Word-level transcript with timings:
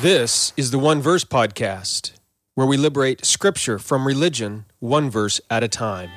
This 0.00 0.54
is 0.56 0.70
the 0.70 0.78
One 0.78 1.02
Verse 1.02 1.26
Podcast, 1.26 2.12
where 2.54 2.66
we 2.66 2.78
liberate 2.78 3.26
Scripture 3.26 3.78
from 3.78 4.06
religion 4.06 4.64
one 4.78 5.10
verse 5.10 5.42
at 5.50 5.62
a 5.62 5.68
time. 5.68 6.08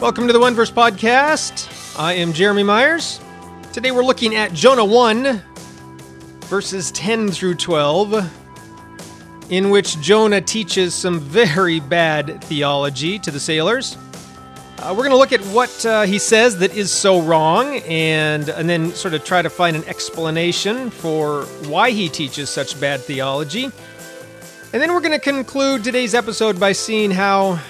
Welcome 0.00 0.28
to 0.28 0.32
the 0.32 0.38
One 0.38 0.54
Verse 0.54 0.70
Podcast. 0.70 1.98
I 1.98 2.12
am 2.12 2.32
Jeremy 2.32 2.62
Myers. 2.62 3.20
Today 3.72 3.90
we're 3.90 4.04
looking 4.04 4.36
at 4.36 4.52
Jonah 4.52 4.84
1, 4.84 5.42
verses 6.42 6.92
10 6.92 7.32
through 7.32 7.56
12 7.56 8.39
in 9.50 9.70
which 9.70 10.00
Jonah 10.00 10.40
teaches 10.40 10.94
some 10.94 11.18
very 11.18 11.80
bad 11.80 12.42
theology 12.44 13.18
to 13.18 13.30
the 13.30 13.40
sailors. 13.40 13.96
Uh, 14.78 14.92
we're 14.92 15.02
going 15.02 15.10
to 15.10 15.16
look 15.16 15.32
at 15.32 15.42
what 15.46 15.84
uh, 15.84 16.02
he 16.02 16.18
says 16.18 16.58
that 16.58 16.74
is 16.74 16.90
so 16.90 17.20
wrong 17.20 17.76
and, 17.80 18.48
and 18.48 18.68
then 18.68 18.92
sort 18.92 19.12
of 19.12 19.24
try 19.24 19.42
to 19.42 19.50
find 19.50 19.76
an 19.76 19.84
explanation 19.84 20.88
for 20.88 21.44
why 21.66 21.90
he 21.90 22.08
teaches 22.08 22.48
such 22.48 22.80
bad 22.80 23.00
theology. 23.00 23.64
And 23.64 24.80
then 24.80 24.94
we're 24.94 25.00
going 25.00 25.12
to 25.12 25.18
conclude 25.18 25.82
today's 25.82 26.14
episode 26.14 26.58
by 26.58 26.72
seeing 26.72 27.10
how 27.10 27.60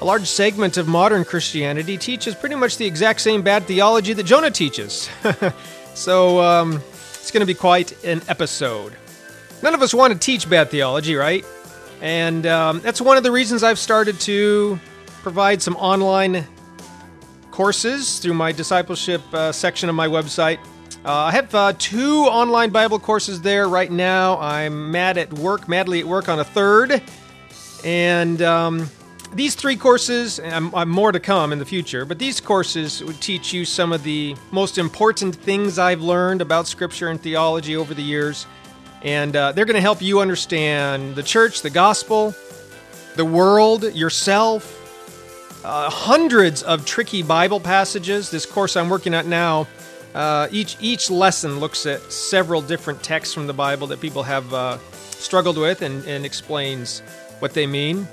a 0.00 0.04
large 0.04 0.26
segment 0.26 0.76
of 0.76 0.86
modern 0.86 1.24
Christianity 1.24 1.96
teaches 1.96 2.34
pretty 2.34 2.54
much 2.54 2.76
the 2.76 2.86
exact 2.86 3.22
same 3.22 3.40
bad 3.40 3.64
theology 3.64 4.12
that 4.12 4.24
Jonah 4.24 4.50
teaches. 4.50 5.08
so 5.94 6.40
um, 6.40 6.82
it's 7.14 7.30
going 7.30 7.40
to 7.40 7.46
be 7.46 7.54
quite 7.54 8.04
an 8.04 8.20
episode. 8.28 8.94
None 9.64 9.72
of 9.72 9.80
us 9.80 9.94
want 9.94 10.12
to 10.12 10.18
teach 10.18 10.50
bad 10.50 10.68
theology, 10.68 11.14
right? 11.14 11.42
And 12.02 12.46
um, 12.46 12.80
that's 12.80 13.00
one 13.00 13.16
of 13.16 13.22
the 13.22 13.32
reasons 13.32 13.62
I've 13.62 13.78
started 13.78 14.20
to 14.20 14.78
provide 15.22 15.62
some 15.62 15.74
online 15.76 16.46
courses 17.50 18.18
through 18.18 18.34
my 18.34 18.52
discipleship 18.52 19.22
uh, 19.32 19.52
section 19.52 19.88
of 19.88 19.94
my 19.94 20.06
website. 20.06 20.58
Uh, 21.02 21.14
I 21.14 21.30
have 21.30 21.54
uh, 21.54 21.72
two 21.78 22.24
online 22.24 22.68
Bible 22.68 22.98
courses 22.98 23.40
there 23.40 23.66
right 23.66 23.90
now. 23.90 24.38
I'm 24.38 24.90
mad 24.90 25.16
at 25.16 25.32
work, 25.32 25.66
madly 25.66 26.00
at 26.00 26.06
work 26.06 26.28
on 26.28 26.40
a 26.40 26.44
third. 26.44 27.00
And 27.86 28.42
um, 28.42 28.90
these 29.32 29.54
three 29.54 29.76
courses, 29.76 30.40
I'm, 30.40 30.74
I'm 30.74 30.90
more 30.90 31.10
to 31.10 31.20
come 31.20 31.54
in 31.54 31.58
the 31.58 31.64
future, 31.64 32.04
but 32.04 32.18
these 32.18 32.38
courses 32.38 33.02
would 33.02 33.18
teach 33.22 33.54
you 33.54 33.64
some 33.64 33.94
of 33.94 34.02
the 34.02 34.36
most 34.50 34.76
important 34.76 35.34
things 35.34 35.78
I've 35.78 36.02
learned 36.02 36.42
about 36.42 36.66
Scripture 36.66 37.08
and 37.08 37.18
theology 37.18 37.76
over 37.76 37.94
the 37.94 38.02
years 38.02 38.46
and 39.04 39.36
uh, 39.36 39.52
they're 39.52 39.66
going 39.66 39.74
to 39.74 39.80
help 39.80 40.02
you 40.02 40.20
understand 40.20 41.14
the 41.14 41.22
church, 41.22 41.62
the 41.62 41.70
gospel, 41.70 42.34
the 43.16 43.24
world, 43.24 43.94
yourself. 43.94 44.80
Uh, 45.64 45.88
hundreds 45.88 46.62
of 46.62 46.84
tricky 46.84 47.22
Bible 47.22 47.60
passages. 47.60 48.30
This 48.30 48.44
course 48.44 48.76
I'm 48.76 48.88
working 48.88 49.14
at 49.14 49.24
now, 49.26 49.66
uh, 50.14 50.48
each 50.50 50.76
each 50.80 51.10
lesson 51.10 51.58
looks 51.58 51.86
at 51.86 52.00
several 52.12 52.62
different 52.62 53.02
texts 53.02 53.34
from 53.34 53.46
the 53.46 53.52
Bible 53.52 53.86
that 53.88 54.00
people 54.00 54.22
have 54.22 54.52
uh, 54.52 54.78
struggled 55.00 55.58
with 55.58 55.82
and, 55.82 56.04
and 56.06 56.24
explains 56.24 57.00
what 57.40 57.52
they 57.52 57.66
mean. 57.66 58.06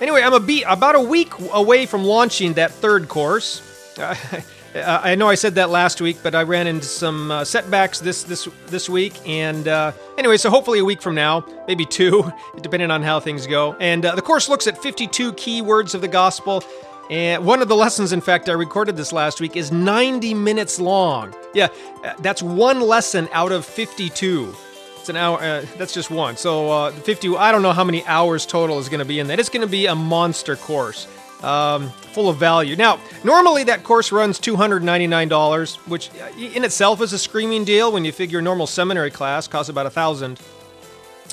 Anyway, 0.00 0.22
I'm 0.22 0.34
a 0.34 0.40
beat, 0.40 0.64
about 0.66 0.94
a 0.94 1.00
week 1.00 1.32
away 1.52 1.86
from 1.86 2.04
launching 2.04 2.54
that 2.54 2.70
third 2.70 3.08
course. 3.08 3.62
Uh, 4.76 5.00
I 5.02 5.14
know 5.14 5.28
I 5.28 5.36
said 5.36 5.54
that 5.54 5.70
last 5.70 6.00
week, 6.00 6.18
but 6.22 6.34
I 6.34 6.42
ran 6.42 6.66
into 6.66 6.86
some 6.86 7.30
uh, 7.30 7.44
setbacks 7.44 7.98
this 8.00 8.24
this 8.24 8.46
this 8.66 8.88
week. 8.88 9.14
And 9.26 9.66
uh, 9.66 9.92
anyway, 10.18 10.36
so 10.36 10.50
hopefully 10.50 10.80
a 10.80 10.84
week 10.84 11.00
from 11.00 11.14
now, 11.14 11.46
maybe 11.66 11.86
two, 11.86 12.30
depending 12.60 12.90
on 12.90 13.02
how 13.02 13.18
things 13.18 13.46
go. 13.46 13.74
And 13.74 14.04
uh, 14.04 14.14
the 14.14 14.22
course 14.22 14.48
looks 14.48 14.66
at 14.66 14.76
52 14.82 15.32
key 15.34 15.62
words 15.62 15.94
of 15.94 16.02
the 16.02 16.08
gospel. 16.08 16.62
And 17.08 17.46
one 17.46 17.62
of 17.62 17.68
the 17.68 17.76
lessons, 17.76 18.12
in 18.12 18.20
fact, 18.20 18.48
I 18.48 18.52
recorded 18.52 18.96
this 18.96 19.12
last 19.12 19.40
week, 19.40 19.56
is 19.56 19.70
90 19.70 20.34
minutes 20.34 20.80
long. 20.80 21.34
Yeah, 21.54 21.68
uh, 22.04 22.14
that's 22.18 22.42
one 22.42 22.80
lesson 22.80 23.28
out 23.32 23.52
of 23.52 23.64
52. 23.64 24.54
It's 24.98 25.08
an 25.08 25.16
hour. 25.16 25.62
That's 25.78 25.94
just 25.94 26.10
one. 26.10 26.36
So 26.36 26.90
50. 26.90 27.36
I 27.36 27.52
don't 27.52 27.62
know 27.62 27.72
how 27.72 27.84
many 27.84 28.04
hours 28.06 28.44
total 28.44 28.80
is 28.80 28.88
going 28.88 28.98
to 28.98 29.04
be 29.04 29.20
in 29.20 29.28
that. 29.28 29.38
It's 29.38 29.48
going 29.48 29.64
to 29.64 29.70
be 29.70 29.86
a 29.86 29.94
monster 29.94 30.56
course 30.56 31.06
um, 31.42 31.90
full 32.12 32.28
of 32.28 32.38
value. 32.38 32.76
Now, 32.76 32.98
normally 33.24 33.64
that 33.64 33.82
course 33.82 34.12
runs 34.12 34.40
$299, 34.40 35.76
which 35.86 36.10
in 36.38 36.64
itself 36.64 37.00
is 37.00 37.12
a 37.12 37.18
screaming 37.18 37.64
deal 37.64 37.92
when 37.92 38.04
you 38.04 38.12
figure 38.12 38.38
a 38.38 38.42
normal 38.42 38.66
seminary 38.66 39.10
class 39.10 39.46
costs 39.48 39.68
about 39.68 39.86
a 39.86 39.90
thousand. 39.90 40.40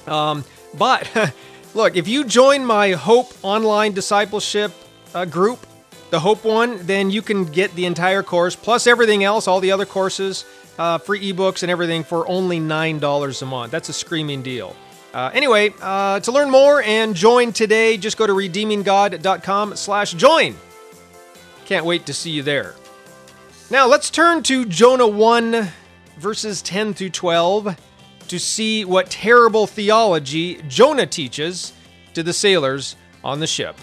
Um, 0.08 0.44
but 0.78 1.34
look, 1.74 1.96
if 1.96 2.08
you 2.08 2.24
join 2.24 2.66
my 2.66 2.92
Hope 2.92 3.34
online 3.42 3.94
discipleship 3.94 4.72
uh, 5.14 5.26
group, 5.26 5.66
the 6.10 6.20
Hope 6.20 6.44
one, 6.44 6.86
then 6.86 7.10
you 7.10 7.22
can 7.22 7.46
get 7.46 7.74
the 7.76 7.86
entire 7.86 8.22
course 8.22 8.56
plus 8.56 8.86
everything 8.86 9.24
else, 9.24 9.48
all 9.48 9.60
the 9.60 9.72
other 9.72 9.86
courses, 9.86 10.46
uh, 10.78 10.98
free 10.98 11.32
ebooks 11.32 11.64
and 11.64 11.72
everything 11.72 12.04
for 12.04 12.28
only 12.28 12.60
$9 12.60 13.42
a 13.42 13.46
month. 13.46 13.72
That's 13.72 13.90
a 13.90 13.94
screaming 13.94 14.42
deal. 14.42 14.76
Uh, 15.14 15.30
anyway, 15.34 15.74
uh, 15.80 16.20
to 16.22 16.32
learn 16.32 16.50
more 16.50 16.82
and 16.82 17.16
join 17.16 17.54
today, 17.54 17.98
just 17.98 18.18
go 18.18 18.26
to 18.26 18.34
redeeminggod.com 18.34 19.76
slash 19.76 20.14
join. 20.14 20.56
Can't 21.66 21.86
wait 21.86 22.08
to 22.08 22.14
see 22.14 22.32
you 22.32 22.42
there. 22.42 22.74
Now 23.70 23.88
let's 23.88 24.10
turn 24.10 24.44
to 24.44 24.66
Jonah 24.66 25.08
1, 25.08 25.68
verses 26.18 26.62
10 26.64 26.96
through 26.96 27.12
12, 27.12 27.78
to 28.28 28.40
see 28.40 28.86
what 28.86 29.10
terrible 29.12 29.68
theology 29.68 30.62
Jonah 30.68 31.06
teaches 31.06 31.74
to 32.14 32.24
the 32.24 32.34
sailors 32.34 32.96
on 33.24 33.40
the 33.40 33.48
ship. 33.48 33.78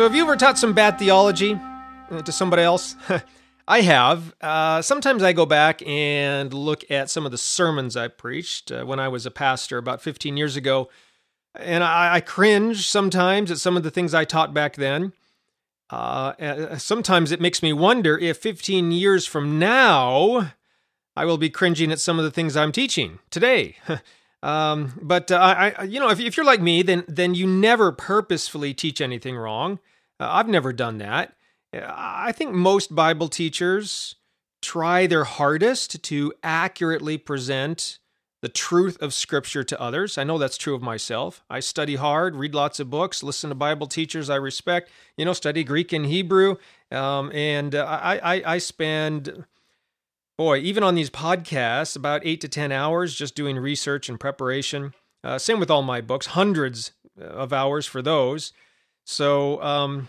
So, 0.00 0.04
have 0.04 0.14
you 0.14 0.22
ever 0.22 0.34
taught 0.34 0.56
some 0.56 0.72
bad 0.72 0.98
theology 0.98 1.60
uh, 2.10 2.22
to 2.22 2.32
somebody 2.32 2.62
else? 2.62 2.96
I 3.68 3.82
have. 3.82 4.34
Uh, 4.40 4.80
sometimes 4.80 5.22
I 5.22 5.34
go 5.34 5.44
back 5.44 5.86
and 5.86 6.54
look 6.54 6.90
at 6.90 7.10
some 7.10 7.26
of 7.26 7.32
the 7.32 7.36
sermons 7.36 7.98
I 7.98 8.08
preached 8.08 8.72
uh, 8.72 8.84
when 8.84 8.98
I 8.98 9.08
was 9.08 9.26
a 9.26 9.30
pastor 9.30 9.76
about 9.76 10.00
15 10.00 10.38
years 10.38 10.56
ago, 10.56 10.88
and 11.54 11.84
I, 11.84 12.14
I, 12.14 12.20
cringe 12.22 12.88
sometimes 12.88 13.50
at 13.50 13.58
some 13.58 13.76
of 13.76 13.82
the 13.82 13.90
things 13.90 14.14
I 14.14 14.24
taught 14.24 14.54
back 14.54 14.76
then. 14.76 15.12
Uh, 15.90 16.32
uh 16.40 16.78
sometimes 16.78 17.30
it 17.30 17.42
makes 17.42 17.62
me 17.62 17.74
wonder 17.74 18.16
if 18.16 18.38
15 18.38 18.92
years 18.92 19.26
from 19.26 19.58
now, 19.58 20.52
I 21.14 21.26
will 21.26 21.36
be 21.36 21.50
cringing 21.50 21.92
at 21.92 22.00
some 22.00 22.18
of 22.18 22.24
the 22.24 22.30
things 22.30 22.56
I'm 22.56 22.72
teaching 22.72 23.18
today. 23.28 23.76
um, 24.42 24.98
but 25.02 25.30
uh, 25.30 25.36
I, 25.36 25.82
you 25.82 26.00
know, 26.00 26.08
if, 26.08 26.18
if, 26.20 26.38
you're 26.38 26.46
like 26.46 26.62
me, 26.62 26.80
then 26.80 27.04
then 27.06 27.34
you 27.34 27.46
never 27.46 27.92
purposefully 27.92 28.72
teach 28.72 29.02
anything 29.02 29.36
wrong. 29.36 29.78
Uh, 30.20 30.28
I've 30.30 30.48
never 30.48 30.72
done 30.72 30.98
that. 30.98 31.34
I 31.72 32.32
think 32.32 32.52
most 32.52 32.94
Bible 32.94 33.28
teachers 33.28 34.16
try 34.60 35.06
their 35.06 35.24
hardest 35.24 36.02
to 36.04 36.32
accurately 36.42 37.16
present 37.16 37.98
the 38.42 38.48
truth 38.48 39.00
of 39.00 39.14
Scripture 39.14 39.62
to 39.64 39.80
others. 39.80 40.18
I 40.18 40.24
know 40.24 40.38
that's 40.38 40.56
true 40.56 40.74
of 40.74 40.82
myself. 40.82 41.42
I 41.48 41.60
study 41.60 41.96
hard, 41.96 42.34
read 42.36 42.54
lots 42.54 42.80
of 42.80 42.90
books, 42.90 43.22
listen 43.22 43.50
to 43.50 43.54
Bible 43.54 43.86
teachers 43.86 44.30
I 44.30 44.36
respect, 44.36 44.90
you 45.16 45.24
know, 45.24 45.32
study 45.32 45.62
Greek 45.62 45.92
and 45.92 46.06
Hebrew. 46.06 46.56
Um, 46.90 47.30
and 47.32 47.74
uh, 47.74 47.84
I, 47.84 48.36
I, 48.36 48.42
I 48.54 48.58
spend, 48.58 49.44
boy, 50.36 50.58
even 50.58 50.82
on 50.82 50.94
these 50.94 51.10
podcasts, 51.10 51.96
about 51.96 52.22
eight 52.24 52.40
to 52.40 52.48
10 52.48 52.72
hours 52.72 53.14
just 53.14 53.34
doing 53.34 53.58
research 53.58 54.08
and 54.08 54.18
preparation. 54.18 54.94
Uh, 55.22 55.38
same 55.38 55.60
with 55.60 55.70
all 55.70 55.82
my 55.82 56.00
books, 56.00 56.26
hundreds 56.26 56.92
of 57.18 57.52
hours 57.52 57.86
for 57.86 58.00
those. 58.00 58.52
So, 59.10 59.60
um, 59.60 60.08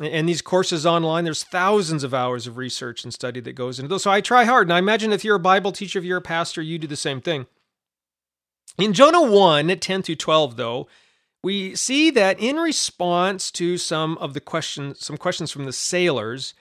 and 0.00 0.28
these 0.28 0.42
courses 0.42 0.84
online, 0.84 1.22
there's 1.22 1.44
thousands 1.44 2.02
of 2.02 2.12
hours 2.12 2.48
of 2.48 2.56
research 2.56 3.04
and 3.04 3.14
study 3.14 3.38
that 3.40 3.52
goes 3.52 3.78
into 3.78 3.88
those. 3.88 4.02
So 4.02 4.10
I 4.10 4.20
try 4.20 4.44
hard. 4.44 4.66
And 4.66 4.72
I 4.72 4.78
imagine 4.78 5.12
if 5.12 5.24
you're 5.24 5.36
a 5.36 5.40
Bible 5.40 5.70
teacher, 5.70 6.00
if 6.00 6.04
you're 6.04 6.18
a 6.18 6.22
pastor, 6.22 6.60
you 6.60 6.76
do 6.76 6.88
the 6.88 6.96
same 6.96 7.20
thing. 7.20 7.46
In 8.76 8.92
Jonah 8.92 9.22
1, 9.22 9.68
10 9.68 10.02
through 10.02 10.16
12, 10.16 10.56
though, 10.56 10.88
we 11.44 11.76
see 11.76 12.10
that 12.10 12.40
in 12.40 12.56
response 12.56 13.52
to 13.52 13.78
some 13.78 14.18
of 14.18 14.34
the 14.34 14.40
questions, 14.40 15.04
some 15.04 15.16
questions 15.16 15.52
from 15.52 15.64
the 15.64 15.72
sailors, 15.72 16.54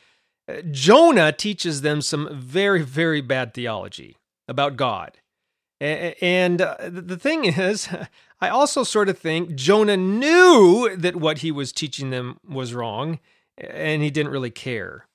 uh, 0.47 0.61
Jonah 0.69 1.31
teaches 1.31 1.81
them 1.81 2.01
some 2.01 2.29
very, 2.31 2.83
very 2.83 3.21
bad 3.21 3.53
theology 3.53 4.15
about 4.47 4.77
God. 4.77 5.17
And 5.81 6.61
uh, 6.61 6.75
the 6.81 7.17
thing 7.17 7.45
is, 7.45 7.87
I 8.41 8.49
also 8.49 8.83
sort 8.83 9.09
of 9.09 9.17
think 9.17 9.55
Jonah 9.55 9.97
knew 9.97 10.95
that 10.95 11.15
what 11.15 11.39
he 11.39 11.51
was 11.51 11.71
teaching 11.71 12.09
them 12.09 12.39
was 12.47 12.73
wrong, 12.73 13.19
and 13.57 14.01
he 14.01 14.09
didn't 14.09 14.31
really 14.31 14.51
care. 14.51 15.05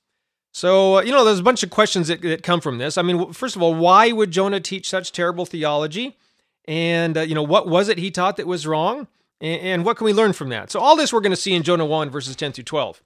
So, 0.53 0.97
uh, 0.97 1.01
you 1.01 1.11
know, 1.11 1.25
there's 1.25 1.39
a 1.39 1.43
bunch 1.43 1.63
of 1.63 1.69
questions 1.69 2.07
that, 2.07 2.21
that 2.21 2.41
come 2.41 2.61
from 2.61 2.77
this. 2.77 2.97
I 2.97 3.01
mean, 3.01 3.33
first 3.33 3.55
of 3.55 3.61
all, 3.61 3.75
why 3.75 4.11
would 4.11 4.31
Jonah 4.31 4.61
teach 4.61 4.89
such 4.89 5.11
terrible 5.11 5.45
theology? 5.45 6.17
And, 6.65 7.17
uh, 7.17 7.21
you 7.21 7.35
know, 7.35 7.43
what 7.43 7.67
was 7.67 7.89
it 7.89 7.97
he 7.97 8.09
taught 8.09 8.37
that 8.37 8.47
was 8.47 8.65
wrong? 8.65 9.07
And, 9.41 9.61
and 9.61 9.85
what 9.85 9.97
can 9.97 10.05
we 10.05 10.13
learn 10.13 10.33
from 10.33 10.49
that? 10.49 10.71
So, 10.71 10.79
all 10.79 10.95
this 10.95 11.11
we're 11.11 11.19
going 11.19 11.33
to 11.33 11.35
see 11.35 11.53
in 11.53 11.63
Jonah 11.63 11.85
1, 11.85 12.09
verses 12.09 12.35
10 12.35 12.53
through 12.53 12.63
12. 12.63 13.03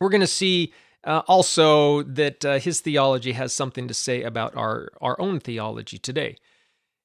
We're 0.00 0.08
going 0.08 0.20
to 0.20 0.26
see 0.26 0.72
uh, 1.08 1.22
also 1.26 2.02
that 2.02 2.44
uh, 2.44 2.58
his 2.58 2.80
theology 2.80 3.32
has 3.32 3.52
something 3.52 3.88
to 3.88 3.94
say 3.94 4.22
about 4.22 4.54
our, 4.54 4.90
our 5.00 5.18
own 5.18 5.40
theology 5.40 5.98
today. 5.98 6.36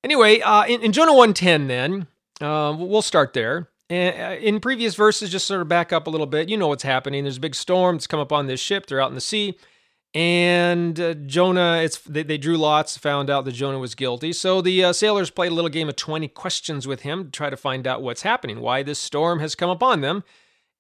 Anyway, 0.04 0.42
uh, 0.42 0.66
in, 0.66 0.82
in 0.82 0.92
Jonah 0.92 1.14
1.10 1.14 1.68
then, 1.68 2.08
uh, 2.42 2.76
we'll 2.78 3.02
start 3.02 3.34
there. 3.34 3.70
In 3.90 4.60
previous 4.60 4.96
verses, 4.96 5.30
just 5.30 5.46
sort 5.46 5.62
of 5.62 5.68
back 5.68 5.94
up 5.94 6.08
a 6.08 6.10
little 6.10 6.26
bit, 6.26 6.50
you 6.50 6.58
know 6.58 6.68
what's 6.68 6.84
happening. 6.84 7.24
There's 7.24 7.38
a 7.38 7.42
big 7.42 7.56
storm 7.56 7.96
that's 7.96 8.08
come 8.08 8.20
up 8.20 8.32
on 8.32 8.48
this 8.48 8.60
ship. 8.60 8.88
They're 8.88 9.00
out 9.00 9.10
in 9.10 9.16
the 9.16 9.22
sea. 9.22 9.58
And 10.16 11.00
uh, 11.00 11.14
Jonah, 11.14 11.80
it's 11.84 12.00
they, 12.00 12.24
they, 12.24 12.38
drew 12.38 12.58
lots, 12.58 12.98
found 12.98 13.30
out 13.30 13.46
that 13.46 13.54
Jonah 13.54 13.80
was 13.80 13.96
guilty. 13.96 14.34
So 14.34 14.62
the 14.62 14.86
uh, 14.86 14.94
sailors 14.94 15.30
played 15.30 15.52
a 15.52 15.56
little 15.56 15.70
game 15.70 15.90
of 15.90 15.96
20 15.96 16.28
questions 16.30 16.88
with 16.88 17.02
him 17.02 17.26
to 17.26 17.32
try 17.32 17.50
to 17.50 17.58
find 17.58 17.88
out 17.88 18.02
what's 18.02 18.22
happening, 18.24 18.60
why 18.60 18.84
this 18.84 19.00
storm 19.00 19.40
has 19.40 19.56
come 19.56 19.70
upon 19.70 20.02
them. 20.02 20.24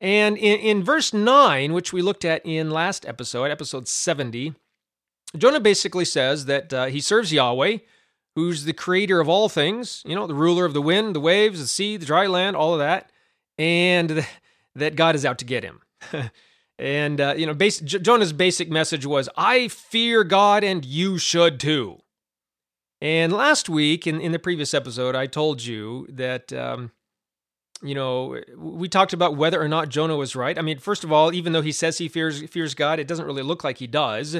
And 0.03 0.37
in, 0.37 0.59
in 0.59 0.83
verse 0.83 1.13
9, 1.13 1.71
which 1.71 1.93
we 1.93 2.01
looked 2.01 2.25
at 2.25 2.45
in 2.45 2.69
last 2.69 3.05
episode, 3.05 3.49
episode 3.49 3.87
70, 3.87 4.53
Jonah 5.37 5.61
basically 5.61 6.03
says 6.03 6.45
that 6.45 6.73
uh, 6.73 6.85
he 6.87 6.99
serves 6.99 7.31
Yahweh, 7.31 7.77
who's 8.35 8.65
the 8.65 8.73
creator 8.73 9.21
of 9.21 9.29
all 9.29 9.47
things, 9.47 10.03
you 10.05 10.13
know, 10.13 10.27
the 10.27 10.35
ruler 10.35 10.65
of 10.65 10.73
the 10.73 10.81
wind, 10.81 11.15
the 11.15 11.21
waves, 11.21 11.61
the 11.61 11.67
sea, 11.67 11.95
the 11.95 12.05
dry 12.05 12.27
land, 12.27 12.57
all 12.57 12.73
of 12.73 12.79
that, 12.79 13.11
and 13.57 14.27
that 14.75 14.97
God 14.97 15.15
is 15.15 15.25
out 15.25 15.39
to 15.39 15.45
get 15.45 15.63
him. 15.63 15.81
And, 16.79 17.21
uh, 17.21 17.35
you 17.37 17.45
know, 17.45 17.53
base, 17.53 17.79
J- 17.79 17.99
Jonah's 17.99 18.33
basic 18.33 18.69
message 18.69 19.05
was, 19.05 19.29
I 19.37 19.67
fear 19.67 20.23
God 20.23 20.63
and 20.63 20.83
you 20.83 21.19
should 21.19 21.59
too. 21.59 21.99
And 22.99 23.31
last 23.31 23.69
week, 23.69 24.07
in, 24.07 24.19
in 24.19 24.31
the 24.31 24.39
previous 24.39 24.73
episode, 24.73 25.15
I 25.15 25.27
told 25.27 25.63
you 25.63 26.07
that, 26.09 26.51
um, 26.51 26.91
you 27.83 27.95
know, 27.95 28.41
we 28.57 28.87
talked 28.87 29.13
about 29.13 29.35
whether 29.35 29.61
or 29.61 29.67
not 29.67 29.89
Jonah 29.89 30.15
was 30.15 30.35
right. 30.35 30.57
I 30.57 30.61
mean, 30.61 30.79
first 30.79 31.03
of 31.03 31.11
all, 31.11 31.33
even 31.33 31.53
though 31.53 31.61
he 31.61 31.71
says 31.71 31.97
he 31.97 32.07
fears 32.07 32.41
fears 32.49 32.73
God, 32.73 32.99
it 32.99 33.07
doesn't 33.07 33.25
really 33.25 33.43
look 33.43 33.63
like 33.63 33.77
he 33.77 33.87
does. 33.87 34.37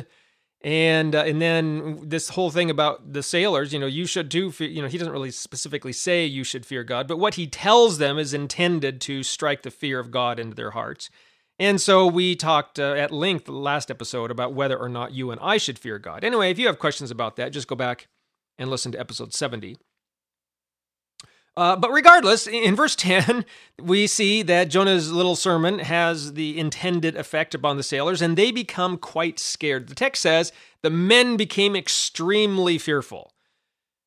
And 0.62 1.14
uh, 1.14 1.24
and 1.26 1.42
then 1.42 2.08
this 2.08 2.30
whole 2.30 2.50
thing 2.50 2.70
about 2.70 3.12
the 3.12 3.22
sailors, 3.22 3.74
you 3.74 3.80
know, 3.80 3.86
you 3.86 4.06
should 4.06 4.32
too. 4.32 4.54
You 4.60 4.82
know, 4.82 4.88
he 4.88 4.98
doesn't 4.98 5.12
really 5.12 5.32
specifically 5.32 5.92
say 5.92 6.26
you 6.26 6.46
should 6.46 6.66
fear 6.66 6.84
God, 6.84 7.08
but 7.08 7.20
what 7.20 7.36
he 7.36 7.48
tells 7.48 7.98
them 7.98 8.18
is 8.18 8.34
intended 8.34 9.02
to 9.02 9.24
strike 9.24 9.64
the 9.64 9.72
fear 9.72 10.00
of 10.00 10.10
God 10.10 10.40
into 10.40 10.56
their 10.56 10.72
hearts. 10.72 11.10
And 11.60 11.80
so 11.80 12.08
we 12.08 12.36
talked 12.36 12.80
uh, 12.80 12.94
at 12.94 13.12
length 13.12 13.48
last 13.48 13.92
episode 13.92 14.32
about 14.32 14.54
whether 14.54 14.78
or 14.78 14.90
not 14.90 15.14
you 15.14 15.32
and 15.32 15.40
I 15.42 15.58
should 15.58 15.78
fear 15.78 16.00
God. 16.00 16.24
Anyway, 16.24 16.50
if 16.50 16.58
you 16.58 16.68
have 16.68 16.80
questions 16.80 17.12
about 17.12 17.36
that, 17.36 17.52
just 17.52 17.68
go 17.68 17.76
back 17.76 18.08
and 18.58 18.70
listen 18.70 18.92
to 18.94 19.00
episode 19.00 19.34
70. 19.34 19.78
Uh, 21.56 21.76
but 21.76 21.92
regardless, 21.92 22.48
in 22.48 22.76
verse 22.76 22.96
10, 22.96 23.46
we 23.82 24.08
see 24.08 24.42
that 24.42 24.70
Jonah's 24.70 25.12
little 25.12 25.36
sermon 25.36 25.80
has 25.80 26.34
the 26.34 26.60
intended 26.60 27.16
effect 27.16 27.54
upon 27.54 27.78
the 27.78 27.84
sailors, 27.84 28.22
and 28.22 28.38
they 28.38 28.52
become 28.52 28.98
quite 28.98 29.40
scared. 29.40 29.88
The 29.88 29.96
text 29.96 30.22
says 30.22 30.52
the 30.82 30.90
men 30.90 31.38
became 31.38 31.76
extremely 31.76 32.78
fearful. 32.78 33.34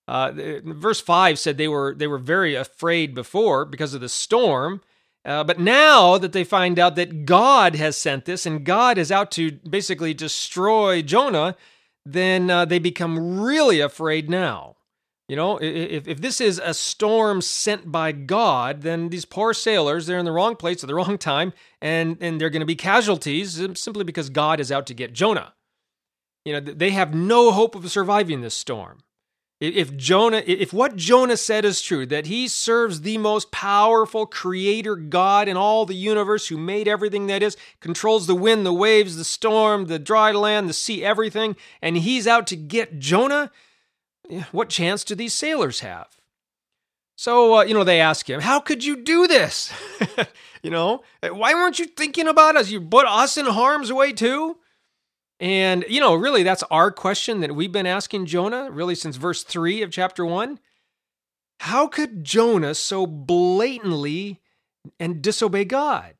Uh, 0.08 0.32
verse 0.64 1.00
5 1.00 1.38
said 1.38 1.56
they 1.58 1.68
were, 1.68 1.94
they 1.94 2.06
were 2.06 2.18
very 2.18 2.54
afraid 2.54 3.14
before 3.14 3.64
because 3.64 3.94
of 3.94 4.00
the 4.00 4.08
storm. 4.08 4.80
Uh, 5.24 5.42
but 5.42 5.58
now 5.58 6.18
that 6.18 6.32
they 6.32 6.44
find 6.44 6.78
out 6.78 6.94
that 6.94 7.26
God 7.26 7.74
has 7.74 7.96
sent 7.96 8.24
this 8.24 8.46
and 8.46 8.64
God 8.64 8.96
is 8.96 9.10
out 9.10 9.32
to 9.32 9.52
basically 9.68 10.14
destroy 10.14 11.02
Jonah, 11.02 11.56
then 12.04 12.48
uh, 12.48 12.64
they 12.64 12.78
become 12.78 13.40
really 13.40 13.80
afraid 13.80 14.30
now. 14.30 14.75
You 15.28 15.34
know, 15.34 15.58
if, 15.60 16.06
if 16.06 16.20
this 16.20 16.40
is 16.40 16.60
a 16.62 16.72
storm 16.72 17.40
sent 17.40 17.90
by 17.90 18.12
God, 18.12 18.82
then 18.82 19.08
these 19.08 19.24
poor 19.24 19.52
sailors, 19.52 20.06
they're 20.06 20.18
in 20.18 20.24
the 20.24 20.32
wrong 20.32 20.54
place 20.54 20.84
at 20.84 20.86
the 20.86 20.94
wrong 20.96 21.18
time, 21.18 21.52
and, 21.80 22.16
and 22.20 22.40
they're 22.40 22.50
going 22.50 22.60
to 22.60 22.66
be 22.66 22.76
casualties 22.76 23.60
simply 23.74 24.04
because 24.04 24.30
God 24.30 24.60
is 24.60 24.70
out 24.70 24.86
to 24.86 24.94
get 24.94 25.12
Jonah. 25.12 25.54
You 26.44 26.52
know, 26.52 26.60
they 26.60 26.90
have 26.90 27.12
no 27.12 27.50
hope 27.50 27.74
of 27.74 27.90
surviving 27.90 28.40
this 28.40 28.54
storm. 28.54 28.98
If 29.58 29.96
Jonah, 29.96 30.42
if 30.46 30.74
what 30.74 30.96
Jonah 30.96 31.38
said 31.38 31.64
is 31.64 31.80
true, 31.80 32.04
that 32.06 32.26
he 32.26 32.46
serves 32.46 33.00
the 33.00 33.16
most 33.16 33.50
powerful 33.50 34.26
creator 34.26 34.96
God 34.96 35.48
in 35.48 35.56
all 35.56 35.86
the 35.86 35.94
universe 35.94 36.48
who 36.48 36.58
made 36.58 36.86
everything 36.86 37.26
that 37.28 37.42
is, 37.42 37.56
controls 37.80 38.26
the 38.26 38.34
wind, 38.34 38.66
the 38.66 38.72
waves, 38.74 39.16
the 39.16 39.24
storm, 39.24 39.86
the 39.86 39.98
dry 39.98 40.30
land, 40.30 40.68
the 40.68 40.74
sea, 40.74 41.02
everything, 41.02 41.56
and 41.80 41.96
he's 41.96 42.26
out 42.26 42.46
to 42.48 42.56
get 42.56 42.98
Jonah, 42.98 43.50
what 44.52 44.68
chance 44.68 45.04
do 45.04 45.14
these 45.14 45.34
sailors 45.34 45.80
have? 45.80 46.08
So, 47.16 47.56
uh, 47.56 47.62
you 47.62 47.74
know, 47.74 47.84
they 47.84 48.00
ask 48.00 48.28
him, 48.28 48.40
How 48.40 48.60
could 48.60 48.84
you 48.84 49.02
do 49.02 49.26
this? 49.26 49.72
you 50.62 50.70
know, 50.70 51.02
why 51.22 51.54
weren't 51.54 51.78
you 51.78 51.86
thinking 51.86 52.28
about 52.28 52.56
us? 52.56 52.70
You 52.70 52.80
put 52.80 53.06
us 53.06 53.36
in 53.36 53.46
harm's 53.46 53.92
way 53.92 54.12
too? 54.12 54.58
And, 55.38 55.84
you 55.88 56.00
know, 56.00 56.14
really, 56.14 56.42
that's 56.42 56.62
our 56.64 56.90
question 56.90 57.40
that 57.40 57.54
we've 57.54 57.72
been 57.72 57.86
asking 57.86 58.26
Jonah, 58.26 58.70
really, 58.70 58.94
since 58.94 59.16
verse 59.16 59.42
3 59.42 59.82
of 59.82 59.90
chapter 59.90 60.24
1. 60.24 60.58
How 61.60 61.86
could 61.86 62.24
Jonah 62.24 62.74
so 62.74 63.06
blatantly 63.06 64.40
and 64.98 65.22
disobey 65.22 65.64
God? 65.64 66.14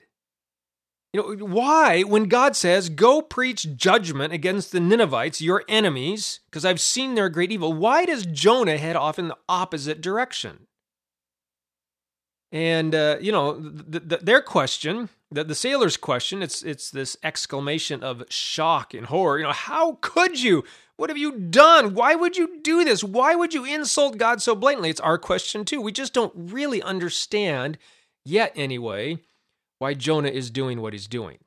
You 1.17 1.23
know, 1.23 1.47
why, 1.47 2.03
when 2.03 2.25
God 2.25 2.55
says, 2.55 2.91
Go 2.91 3.23
preach 3.23 3.75
judgment 3.75 4.35
against 4.35 4.71
the 4.71 4.81
Ninevites, 4.81 5.41
your 5.41 5.65
enemies, 5.67 6.41
because 6.51 6.67
I've 6.67 6.79
seen 6.79 7.15
their 7.15 7.31
great 7.31 7.51
evil, 7.51 7.73
why 7.73 8.05
does 8.05 8.27
Jonah 8.27 8.77
head 8.77 8.97
off 8.97 9.19
in 9.19 9.29
the 9.29 9.37
opposite 9.49 10.03
direction? 10.03 10.67
And, 12.53 12.95
uh, 12.95 13.17
you 13.19 13.33
know, 13.33 13.55
th- 13.59 14.09
th- 14.11 14.21
their 14.21 14.43
question 14.43 15.09
the, 15.31 15.43
the 15.43 15.55
sailor's 15.55 15.97
question 15.97 16.41
it's 16.43 16.63
it's 16.63 16.91
this 16.91 17.17
exclamation 17.25 18.05
of 18.05 18.23
shock 18.29 18.95
and 18.95 19.07
horror. 19.07 19.39
You 19.39 19.45
know 19.45 19.53
how 19.53 19.99
could 20.03 20.41
you? 20.41 20.65
What 20.97 21.11
have 21.11 21.19
you 21.19 21.33
done? 21.33 21.95
Why 21.95 22.15
would 22.15 22.37
you 22.37 22.61
do 22.63 22.85
this? 22.85 23.03
Why 23.03 23.35
would 23.35 23.53
you 23.55 23.65
insult 23.65 24.19
god 24.19 24.41
so 24.41 24.55
blatantly? 24.55 24.91
It's 24.91 25.01
our 25.01 25.19
question 25.19 25.65
too. 25.65 25.81
We 25.81 25.93
just 25.93 26.13
don't 26.13 26.33
really 26.37 26.81
understand 26.81 27.79
yet 28.25 28.53
anyway 28.55 29.19
why 29.79 29.95
jonah 29.95 30.29
is 30.29 30.51
doing 30.51 30.81
what 30.81 30.93
he's 30.93 31.07
doing 31.07 31.39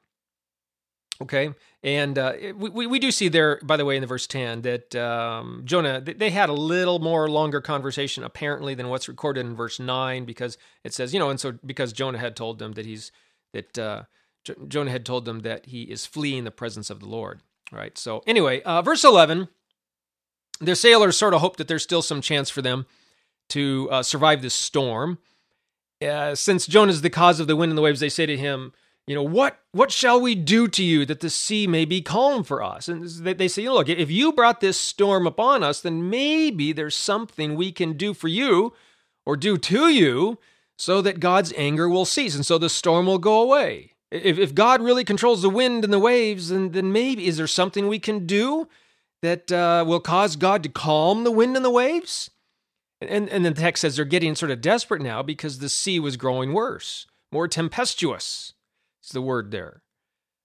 okay 1.21 1.53
and 1.81 2.17
uh, 2.17 2.33
we, 2.55 2.87
we 2.87 2.99
do 2.99 3.11
see 3.11 3.29
there 3.29 3.59
by 3.63 3.77
the 3.77 3.85
way 3.85 3.95
in 3.95 4.01
the 4.01 4.07
verse 4.07 4.27
10 4.27 4.61
that 4.61 4.95
um, 4.95 5.61
jonah 5.65 6.01
they 6.01 6.29
had 6.29 6.49
a 6.49 6.53
little 6.53 6.99
more 6.99 7.29
longer 7.29 7.61
conversation 7.61 8.23
apparently 8.23 8.73
than 8.73 8.89
what's 8.89 9.07
recorded 9.07 9.45
in 9.45 9.55
verse 9.55 9.79
9 9.79 10.25
because 10.25 10.57
it 10.83 10.93
says 10.93 11.13
you 11.13 11.19
know 11.19 11.29
and 11.29 11.39
so 11.39 11.53
because 11.65 11.93
jonah 11.93 12.19
had 12.19 12.35
told 12.35 12.59
them 12.59 12.73
that 12.73 12.85
he's 12.85 13.11
that 13.51 13.77
uh, 13.79 14.03
Jonah 14.67 14.91
had 14.91 15.05
told 15.05 15.25
them 15.25 15.41
that 15.41 15.67
he 15.67 15.83
is 15.83 16.05
fleeing 16.05 16.43
the 16.43 16.51
presence 16.51 16.89
of 16.89 16.99
the 16.99 17.05
Lord. 17.05 17.41
Right. 17.71 17.97
So 17.97 18.23
anyway, 18.25 18.61
uh, 18.63 18.81
verse 18.81 19.03
eleven, 19.03 19.47
their 20.59 20.75
sailors 20.75 21.17
sort 21.17 21.33
of 21.33 21.41
hope 21.41 21.57
that 21.57 21.67
there's 21.67 21.83
still 21.83 22.01
some 22.01 22.21
chance 22.21 22.49
for 22.49 22.61
them 22.61 22.85
to 23.49 23.87
uh, 23.91 24.03
survive 24.03 24.41
this 24.41 24.53
storm. 24.53 25.19
Uh, 26.01 26.33
since 26.35 26.65
Jonah 26.65 26.91
is 26.91 27.01
the 27.01 27.09
cause 27.09 27.39
of 27.39 27.47
the 27.47 27.55
wind 27.55 27.71
and 27.71 27.77
the 27.77 27.81
waves, 27.81 27.99
they 27.99 28.09
say 28.09 28.25
to 28.25 28.37
him, 28.37 28.73
you 29.07 29.15
know 29.15 29.23
what 29.23 29.57
what 29.71 29.91
shall 29.91 30.21
we 30.21 30.35
do 30.35 30.67
to 30.67 30.83
you 30.83 31.03
that 31.03 31.19
the 31.19 31.31
sea 31.31 31.65
may 31.65 31.83
be 31.83 31.99
calm 31.99 32.43
for 32.43 32.61
us 32.61 32.87
and 32.87 33.07
they 33.25 33.47
say 33.47 33.67
look 33.67 33.89
if 33.89 34.11
you 34.11 34.31
brought 34.31 34.59
this 34.59 34.79
storm 34.79 35.25
upon 35.25 35.63
us 35.63 35.81
then 35.81 36.11
maybe 36.11 36.71
there's 36.71 36.95
something 36.95 37.55
we 37.55 37.71
can 37.71 37.93
do 37.93 38.13
for 38.13 38.27
you 38.27 38.71
or 39.25 39.35
do 39.35 39.57
to 39.57 39.89
you 39.89 40.37
so 40.79 41.01
that 41.01 41.19
God's 41.19 41.53
anger 41.57 41.89
will 41.89 42.05
cease 42.05 42.35
and 42.35 42.45
so 42.45 42.57
the 42.57 42.69
storm 42.69 43.05
will 43.05 43.19
go 43.19 43.41
away. 43.41 43.91
If, 44.11 44.39
if 44.39 44.55
God 44.55 44.81
really 44.81 45.03
controls 45.03 45.41
the 45.41 45.49
wind 45.49 45.83
and 45.83 45.91
the 45.91 45.99
waves, 45.99 46.49
then, 46.49 46.71
then 46.71 46.91
maybe 46.91 47.27
is 47.27 47.37
there 47.37 47.45
something 47.45 47.87
we 47.87 47.99
can 47.99 48.25
do 48.25 48.67
that 49.21 49.51
uh, 49.51 49.83
will 49.85 49.99
cause 49.99 50.37
God 50.37 50.63
to 50.63 50.69
calm 50.69 51.25
the 51.25 51.31
wind 51.31 51.57
and 51.57 51.65
the 51.65 51.69
waves? 51.69 52.31
And, 53.01 53.29
and 53.29 53.45
the 53.45 53.51
text 53.51 53.81
says 53.81 53.95
they're 53.95 54.05
getting 54.05 54.35
sort 54.35 54.51
of 54.51 54.61
desperate 54.61 55.01
now 55.01 55.23
because 55.23 55.59
the 55.59 55.69
sea 55.69 55.99
was 55.99 56.17
growing 56.17 56.53
worse, 56.53 57.07
more 57.31 57.47
tempestuous. 57.47 58.53
Is 59.03 59.11
the 59.11 59.21
word 59.21 59.51
there. 59.51 59.81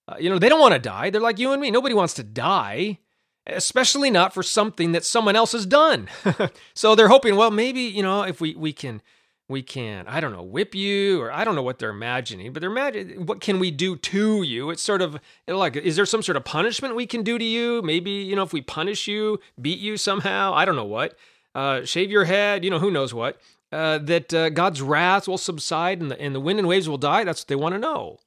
Uh, 0.06 0.16
you 0.20 0.30
know, 0.30 0.38
they 0.38 0.48
don't 0.48 0.60
want 0.60 0.74
to 0.74 0.80
die. 0.80 1.10
They're 1.10 1.20
like 1.20 1.38
you 1.38 1.52
and 1.52 1.60
me. 1.60 1.70
Nobody 1.70 1.94
wants 1.94 2.14
to 2.14 2.22
die, 2.22 2.98
especially 3.46 4.10
not 4.10 4.32
for 4.32 4.42
something 4.42 4.92
that 4.92 5.04
someone 5.04 5.34
else 5.34 5.52
has 5.52 5.66
done. 5.66 6.08
so 6.74 6.94
they're 6.94 7.08
hoping, 7.08 7.36
well, 7.36 7.50
maybe, 7.50 7.80
you 7.80 8.02
know, 8.02 8.22
if 8.22 8.40
we, 8.40 8.54
we 8.54 8.72
can 8.72 9.02
we 9.48 9.62
can 9.62 10.06
i 10.06 10.20
don't 10.20 10.32
know 10.32 10.42
whip 10.42 10.74
you 10.74 11.20
or 11.20 11.30
i 11.30 11.44
don't 11.44 11.54
know 11.54 11.62
what 11.62 11.78
they're 11.78 11.90
imagining 11.90 12.52
but 12.52 12.60
they're 12.60 12.70
imagining 12.70 13.26
what 13.26 13.40
can 13.40 13.58
we 13.58 13.70
do 13.70 13.94
to 13.96 14.42
you 14.42 14.70
it's 14.70 14.82
sort 14.82 15.02
of 15.02 15.18
like 15.46 15.76
is 15.76 15.96
there 15.96 16.06
some 16.06 16.22
sort 16.22 16.36
of 16.36 16.44
punishment 16.44 16.96
we 16.96 17.06
can 17.06 17.22
do 17.22 17.38
to 17.38 17.44
you 17.44 17.82
maybe 17.82 18.10
you 18.10 18.34
know 18.34 18.42
if 18.42 18.52
we 18.52 18.62
punish 18.62 19.06
you 19.06 19.38
beat 19.60 19.78
you 19.78 19.96
somehow 19.96 20.54
i 20.54 20.64
don't 20.64 20.76
know 20.76 20.84
what 20.84 21.16
uh, 21.54 21.84
shave 21.84 22.10
your 22.10 22.24
head 22.24 22.64
you 22.64 22.70
know 22.70 22.78
who 22.78 22.90
knows 22.90 23.12
what 23.14 23.40
uh, 23.72 23.98
that 23.98 24.32
uh, 24.32 24.50
god's 24.50 24.82
wrath 24.82 25.28
will 25.28 25.38
subside 25.38 26.00
and 26.00 26.10
the, 26.10 26.20
and 26.20 26.34
the 26.34 26.40
wind 26.40 26.58
and 26.58 26.68
waves 26.68 26.88
will 26.88 26.98
die 26.98 27.24
that's 27.24 27.42
what 27.42 27.48
they 27.48 27.56
want 27.56 27.74
to 27.74 27.78
know 27.78 28.18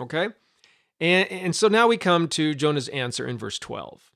okay 0.00 0.28
and, 1.00 1.30
and 1.30 1.56
so 1.56 1.68
now 1.68 1.86
we 1.86 1.96
come 1.96 2.28
to 2.28 2.54
jonah's 2.54 2.88
answer 2.88 3.26
in 3.26 3.38
verse 3.38 3.58
12 3.58 4.10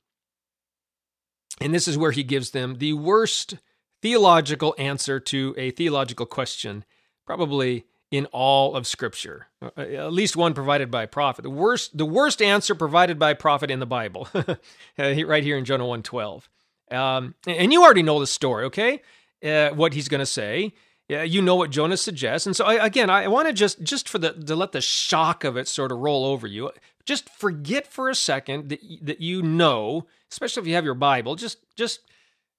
and 1.61 1.73
this 1.73 1.87
is 1.87 1.97
where 1.97 2.11
he 2.11 2.23
gives 2.23 2.51
them 2.51 2.77
the 2.77 2.93
worst 2.93 3.55
theological 4.01 4.75
answer 4.77 5.19
to 5.19 5.53
a 5.57 5.71
theological 5.71 6.25
question, 6.25 6.85
probably 7.25 7.85
in 8.11 8.25
all 8.27 8.75
of 8.75 8.87
Scripture. 8.87 9.47
Uh, 9.61 9.81
at 9.81 10.13
least 10.13 10.35
one 10.35 10.53
provided 10.53 10.89
by 10.89 11.03
a 11.03 11.07
prophet. 11.07 11.43
The 11.43 11.49
worst, 11.49 11.97
the 11.97 12.05
worst 12.05 12.41
answer 12.41 12.73
provided 12.73 13.19
by 13.19 13.31
a 13.31 13.35
prophet 13.35 13.69
in 13.69 13.79
the 13.79 13.85
Bible, 13.85 14.27
uh, 14.33 14.55
right 14.97 15.43
here 15.43 15.57
in 15.57 15.65
Jonah 15.65 15.83
1.12. 15.83 16.43
Um, 16.91 17.35
and 17.47 17.71
you 17.71 17.83
already 17.83 18.03
know 18.03 18.19
the 18.19 18.27
story, 18.27 18.65
okay? 18.65 19.01
Uh, 19.43 19.69
what 19.69 19.93
he's 19.93 20.07
going 20.07 20.19
to 20.19 20.25
say. 20.25 20.73
Yeah, 21.09 21.23
you 21.23 21.41
know 21.41 21.55
what 21.55 21.71
Jonah 21.71 21.97
suggests, 21.97 22.45
and 22.45 22.55
so 22.55 22.65
I, 22.65 22.85
again, 22.85 23.09
I 23.09 23.27
want 23.29 23.47
to 23.47 23.53
just 23.53 23.81
just 23.81 24.07
for 24.07 24.19
the 24.19 24.31
to 24.31 24.55
let 24.55 24.73
the 24.73 24.79
shock 24.79 25.43
of 25.43 25.57
it 25.57 25.67
sort 25.67 25.91
of 25.91 25.97
roll 25.97 26.23
over 26.23 26.45
you. 26.45 26.69
Just 27.03 27.29
forget 27.29 27.87
for 27.87 28.09
a 28.09 28.15
second 28.15 28.69
that 28.69 28.79
that 29.01 29.19
you 29.19 29.41
know, 29.41 30.05
especially 30.31 30.61
if 30.61 30.67
you 30.67 30.75
have 30.75 30.85
your 30.85 30.93
Bible. 30.93 31.35
Just 31.35 31.65
just 31.75 32.01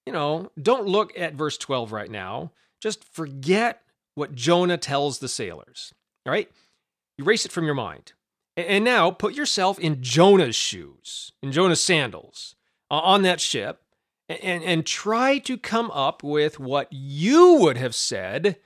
you 0.05 0.11
know, 0.11 0.51
don't 0.61 0.85
look 0.85 1.17
at 1.17 1.33
verse 1.33 1.57
twelve 1.57 1.93
right 1.93 2.11
now. 2.11 2.51
Just 2.81 3.05
forget 3.05 3.83
what 4.15 4.35
Jonah 4.35 4.77
tells 4.77 5.19
the 5.19 5.29
sailors. 5.29 5.93
All 6.25 6.33
right, 6.33 6.51
erase 7.17 7.45
it 7.45 7.53
from 7.53 7.63
your 7.63 7.73
mind, 7.73 8.11
and 8.57 8.83
now 8.83 9.11
put 9.11 9.33
yourself 9.33 9.79
in 9.79 10.03
Jonah's 10.03 10.57
shoes, 10.57 11.31
in 11.41 11.53
Jonah's 11.53 11.81
sandals, 11.81 12.55
on 12.89 13.21
that 13.21 13.39
ship, 13.39 13.80
and, 14.41 14.63
and 14.63 14.85
try 14.85 15.37
to 15.39 15.57
come 15.57 15.91
up 15.91 16.23
with 16.23 16.59
what 16.59 16.87
you 16.91 17.55
would 17.55 17.77
have 17.77 17.95
said 17.95 18.57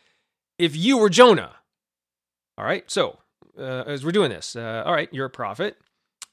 if 0.57 0.75
you 0.75 0.97
were 0.97 1.09
Jonah. 1.09 1.55
All 2.57 2.65
right, 2.65 2.89
so 2.89 3.19
uh, 3.57 3.83
as 3.85 4.05
we're 4.05 4.11
doing 4.11 4.29
this, 4.29 4.55
uh, 4.55 4.83
all 4.85 4.93
right, 4.93 5.09
you're 5.11 5.25
a 5.25 5.29
prophet, 5.29 5.77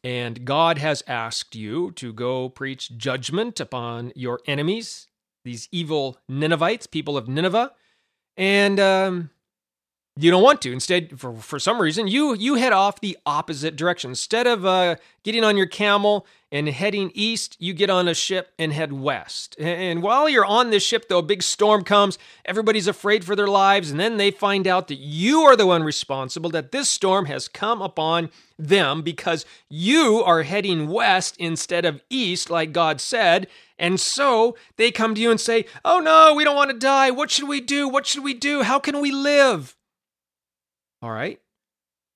and 0.04 0.44
God 0.44 0.78
has 0.78 1.02
asked 1.06 1.54
you 1.54 1.90
to 1.92 2.12
go 2.12 2.48
preach 2.48 2.96
judgment 2.96 3.58
upon 3.60 4.12
your 4.14 4.40
enemies, 4.46 5.08
these 5.44 5.68
evil 5.72 6.18
Ninevites, 6.28 6.86
people 6.86 7.16
of 7.16 7.28
Nineveh, 7.28 7.72
and 8.36 8.78
um, 8.78 9.30
you 10.16 10.30
don't 10.30 10.42
want 10.42 10.62
to. 10.62 10.72
Instead, 10.72 11.18
for, 11.18 11.34
for 11.34 11.58
some 11.58 11.80
reason, 11.80 12.06
you 12.06 12.34
you 12.34 12.54
head 12.56 12.72
off 12.72 13.00
the 13.00 13.18
opposite 13.26 13.76
direction. 13.76 14.10
Instead 14.10 14.46
of 14.46 14.64
uh, 14.64 14.96
getting 15.24 15.44
on 15.44 15.56
your 15.56 15.66
camel 15.66 16.26
and 16.52 16.68
heading 16.68 17.11
east, 17.14 17.56
you 17.59 17.73
get 17.73 17.88
on 17.88 18.06
a 18.06 18.14
ship 18.14 18.52
and 18.59 18.75
head 18.75 18.92
west. 18.92 19.56
And 19.59 20.02
while 20.02 20.28
you're 20.28 20.44
on 20.44 20.68
this 20.68 20.85
ship, 20.85 21.09
though, 21.09 21.18
a 21.18 21.23
big 21.23 21.42
storm 21.42 21.82
comes. 21.82 22.18
Everybody's 22.44 22.87
afraid 22.87 23.25
for 23.25 23.35
their 23.35 23.49
lives, 23.49 23.90
and 23.90 23.99
then 23.99 24.18
they 24.18 24.30
find 24.30 24.66
out 24.66 24.88
that 24.88 24.99
you 24.99 25.40
are 25.40 25.56
the 25.56 25.66
one 25.66 25.82
responsible. 25.82 26.50
That 26.50 26.71
this 26.71 26.90
storm 26.90 27.25
has 27.25 27.49
come 27.49 27.80
upon 27.80 28.28
them 28.59 29.00
because 29.00 29.47
you 29.71 30.23
are 30.25 30.42
heading 30.42 30.88
west 30.88 31.37
instead 31.38 31.87
of 31.87 32.02
east, 32.11 32.50
like 32.50 32.73
God 32.73 33.00
said. 33.00 33.49
And 33.78 33.99
so 33.99 34.54
they 34.76 34.90
come 34.90 35.14
to 35.14 35.21
you 35.21 35.30
and 35.30 35.40
say, 35.40 35.64
"Oh 35.87 36.00
no, 36.00 36.35
we 36.35 36.44
don't 36.44 36.54
want 36.54 36.71
to 36.71 36.78
die. 36.78 37.11
What 37.11 37.30
should 37.30 37.49
we 37.49 37.62
do? 37.62 37.88
What 37.88 38.06
should 38.06 38.23
we 38.23 38.35
do? 38.35 38.62
How 38.62 38.78
can 38.78 39.00
we 39.00 39.11
live?" 39.11 39.75
All 41.00 41.11
right. 41.11 41.40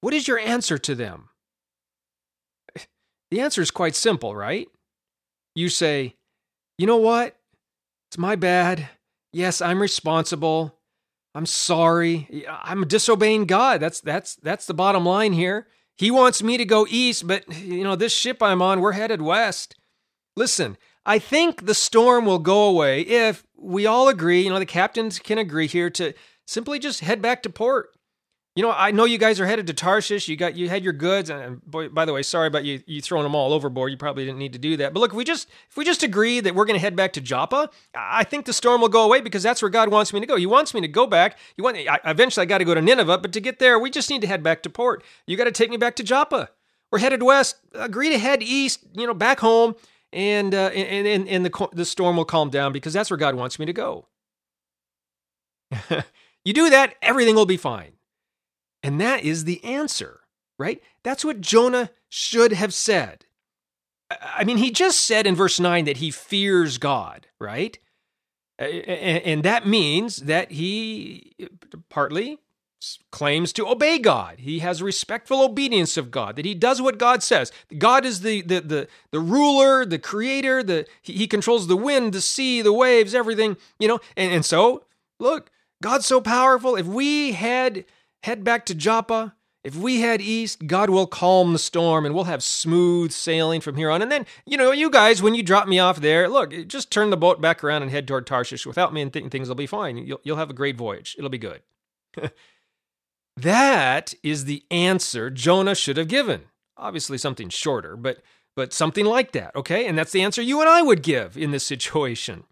What 0.02 0.12
is 0.12 0.28
your 0.28 0.38
answer 0.38 0.76
to 0.76 0.94
them? 0.94 1.30
The 3.30 3.40
answer 3.40 3.62
is 3.62 3.70
quite 3.70 3.94
simple, 3.94 4.34
right? 4.34 4.68
You 5.54 5.68
say, 5.68 6.14
you 6.78 6.86
know 6.86 6.98
what? 6.98 7.36
It's 8.10 8.18
my 8.18 8.36
bad. 8.36 8.88
Yes, 9.32 9.60
I'm 9.60 9.80
responsible. 9.80 10.78
I'm 11.34 11.46
sorry. 11.46 12.46
I'm 12.48 12.86
disobeying 12.86 13.46
God. 13.46 13.80
That's 13.80 14.00
that's 14.00 14.36
that's 14.36 14.66
the 14.66 14.74
bottom 14.74 15.04
line 15.04 15.32
here. 15.32 15.66
He 15.96 16.10
wants 16.10 16.42
me 16.42 16.56
to 16.56 16.64
go 16.64 16.86
east, 16.88 17.26
but 17.26 17.46
you 17.58 17.84
know, 17.84 17.96
this 17.96 18.14
ship 18.14 18.42
I'm 18.42 18.62
on, 18.62 18.80
we're 18.80 18.92
headed 18.92 19.22
west. 19.22 19.76
Listen, 20.36 20.76
I 21.06 21.18
think 21.18 21.66
the 21.66 21.74
storm 21.74 22.26
will 22.26 22.38
go 22.38 22.64
away 22.64 23.00
if 23.00 23.46
we 23.56 23.86
all 23.86 24.08
agree, 24.08 24.42
you 24.42 24.50
know, 24.50 24.58
the 24.58 24.66
captains 24.66 25.18
can 25.18 25.38
agree 25.38 25.66
here 25.66 25.88
to 25.90 26.12
simply 26.46 26.78
just 26.78 27.00
head 27.00 27.22
back 27.22 27.42
to 27.42 27.50
port. 27.50 27.95
You 28.56 28.62
know, 28.62 28.72
I 28.72 28.90
know 28.90 29.04
you 29.04 29.18
guys 29.18 29.38
are 29.38 29.44
headed 29.44 29.66
to 29.66 29.74
Tarshish. 29.74 30.28
You 30.28 30.36
got 30.36 30.56
you 30.56 30.70
had 30.70 30.82
your 30.82 30.94
goods, 30.94 31.28
and 31.28 31.62
boy, 31.66 31.90
by 31.90 32.06
the 32.06 32.14
way, 32.14 32.22
sorry 32.22 32.46
about 32.46 32.64
you 32.64 32.82
you 32.86 33.02
throwing 33.02 33.24
them 33.24 33.34
all 33.34 33.52
overboard. 33.52 33.90
You 33.90 33.98
probably 33.98 34.24
didn't 34.24 34.38
need 34.38 34.54
to 34.54 34.58
do 34.58 34.78
that. 34.78 34.94
But 34.94 35.00
look, 35.00 35.10
if 35.10 35.16
we 35.16 35.24
just 35.24 35.46
if 35.68 35.76
we 35.76 35.84
just 35.84 36.02
agree 36.02 36.40
that 36.40 36.54
we're 36.54 36.64
going 36.64 36.78
to 36.78 36.80
head 36.80 36.96
back 36.96 37.12
to 37.12 37.20
Joppa, 37.20 37.68
I 37.94 38.24
think 38.24 38.46
the 38.46 38.54
storm 38.54 38.80
will 38.80 38.88
go 38.88 39.04
away 39.04 39.20
because 39.20 39.42
that's 39.42 39.60
where 39.60 39.68
God 39.68 39.90
wants 39.90 40.10
me 40.14 40.20
to 40.20 40.26
go. 40.26 40.36
He 40.36 40.46
wants 40.46 40.72
me 40.72 40.80
to 40.80 40.88
go 40.88 41.06
back. 41.06 41.36
You 41.58 41.64
want 41.64 41.76
I, 41.76 42.00
eventually 42.06 42.44
I 42.44 42.46
got 42.46 42.58
to 42.58 42.64
go 42.64 42.74
to 42.74 42.80
Nineveh, 42.80 43.18
but 43.18 43.34
to 43.34 43.42
get 43.42 43.58
there, 43.58 43.78
we 43.78 43.90
just 43.90 44.08
need 44.08 44.22
to 44.22 44.26
head 44.26 44.42
back 44.42 44.62
to 44.62 44.70
port. 44.70 45.04
You 45.26 45.36
got 45.36 45.44
to 45.44 45.52
take 45.52 45.68
me 45.68 45.76
back 45.76 45.94
to 45.96 46.02
Joppa. 46.02 46.48
We're 46.90 47.00
headed 47.00 47.22
west. 47.22 47.56
Agree 47.74 48.08
to 48.08 48.18
head 48.18 48.42
east. 48.42 48.84
You 48.94 49.06
know, 49.06 49.12
back 49.12 49.40
home, 49.40 49.74
and 50.14 50.54
uh, 50.54 50.70
and 50.74 51.06
and, 51.06 51.28
and 51.28 51.44
the 51.44 51.68
the 51.74 51.84
storm 51.84 52.16
will 52.16 52.24
calm 52.24 52.48
down 52.48 52.72
because 52.72 52.94
that's 52.94 53.10
where 53.10 53.18
God 53.18 53.34
wants 53.34 53.58
me 53.58 53.66
to 53.66 53.74
go. 53.74 54.06
you 56.46 56.54
do 56.54 56.70
that, 56.70 56.94
everything 57.02 57.34
will 57.34 57.44
be 57.44 57.58
fine. 57.58 57.95
And 58.86 59.00
that 59.00 59.24
is 59.24 59.42
the 59.42 59.62
answer, 59.64 60.20
right? 60.60 60.80
That's 61.02 61.24
what 61.24 61.40
Jonah 61.40 61.90
should 62.08 62.52
have 62.52 62.72
said. 62.72 63.24
I 64.22 64.44
mean, 64.44 64.58
he 64.58 64.70
just 64.70 65.00
said 65.00 65.26
in 65.26 65.34
verse 65.34 65.58
9 65.58 65.86
that 65.86 65.96
he 65.96 66.12
fears 66.12 66.78
God, 66.78 67.26
right? 67.40 67.76
And 68.60 69.42
that 69.42 69.66
means 69.66 70.18
that 70.18 70.52
he 70.52 71.34
partly 71.88 72.38
claims 73.10 73.52
to 73.54 73.66
obey 73.66 73.98
God. 73.98 74.38
He 74.38 74.60
has 74.60 74.80
respectful 74.80 75.42
obedience 75.42 75.96
of 75.96 76.12
God, 76.12 76.36
that 76.36 76.44
he 76.44 76.54
does 76.54 76.80
what 76.80 76.96
God 76.96 77.24
says. 77.24 77.50
God 77.76 78.04
is 78.04 78.20
the 78.20 78.42
the 78.42 78.60
the, 78.60 78.88
the 79.10 79.18
ruler, 79.18 79.84
the 79.84 79.98
creator, 79.98 80.62
the 80.62 80.86
he 81.02 81.26
controls 81.26 81.66
the 81.66 81.76
wind, 81.76 82.12
the 82.12 82.20
sea, 82.20 82.62
the 82.62 82.72
waves, 82.72 83.16
everything, 83.16 83.56
you 83.80 83.88
know. 83.88 83.98
And, 84.16 84.32
and 84.32 84.44
so, 84.44 84.84
look, 85.18 85.50
God's 85.82 86.06
so 86.06 86.20
powerful. 86.20 86.76
If 86.76 86.86
we 86.86 87.32
had 87.32 87.84
head 88.22 88.44
back 88.44 88.66
to 88.66 88.74
Joppa. 88.74 89.34
If 89.64 89.74
we 89.74 90.00
head 90.00 90.20
east, 90.20 90.68
God 90.68 90.90
will 90.90 91.08
calm 91.08 91.52
the 91.52 91.58
storm 91.58 92.06
and 92.06 92.14
we'll 92.14 92.24
have 92.24 92.42
smooth 92.42 93.10
sailing 93.10 93.60
from 93.60 93.76
here 93.76 93.90
on. 93.90 94.00
And 94.00 94.12
then, 94.12 94.24
you 94.44 94.56
know, 94.56 94.70
you 94.70 94.90
guys, 94.90 95.20
when 95.20 95.34
you 95.34 95.42
drop 95.42 95.66
me 95.66 95.80
off 95.80 96.00
there, 96.00 96.28
look, 96.28 96.52
just 96.68 96.92
turn 96.92 97.10
the 97.10 97.16
boat 97.16 97.40
back 97.40 97.64
around 97.64 97.82
and 97.82 97.90
head 97.90 98.06
toward 98.06 98.28
Tarshish 98.28 98.64
without 98.64 98.94
me 98.94 99.02
and 99.02 99.12
th- 99.12 99.28
things 99.32 99.48
will 99.48 99.56
be 99.56 99.66
fine. 99.66 99.96
You'll, 99.96 100.20
you'll 100.22 100.36
have 100.36 100.50
a 100.50 100.54
great 100.54 100.76
voyage. 100.76 101.16
It'll 101.18 101.30
be 101.30 101.38
good. 101.38 101.62
that 103.36 104.14
is 104.22 104.44
the 104.44 104.64
answer 104.70 105.30
Jonah 105.30 105.74
should 105.74 105.96
have 105.96 106.08
given. 106.08 106.42
Obviously, 106.76 107.18
something 107.18 107.48
shorter, 107.48 107.96
but 107.96 108.18
but 108.54 108.72
something 108.72 109.04
like 109.04 109.32
that, 109.32 109.54
okay? 109.54 109.86
And 109.86 109.98
that's 109.98 110.12
the 110.12 110.22
answer 110.22 110.40
you 110.40 110.60
and 110.60 110.68
I 110.68 110.80
would 110.80 111.02
give 111.02 111.36
in 111.36 111.50
this 111.50 111.64
situation. 111.66 112.44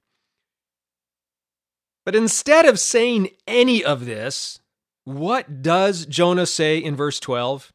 But 2.04 2.14
instead 2.14 2.66
of 2.66 2.78
saying 2.78 3.30
any 3.46 3.82
of 3.82 4.04
this, 4.04 4.60
what 5.04 5.62
does 5.62 6.06
Jonah 6.06 6.46
say 6.46 6.78
in 6.78 6.96
verse 6.96 7.20
12? 7.20 7.72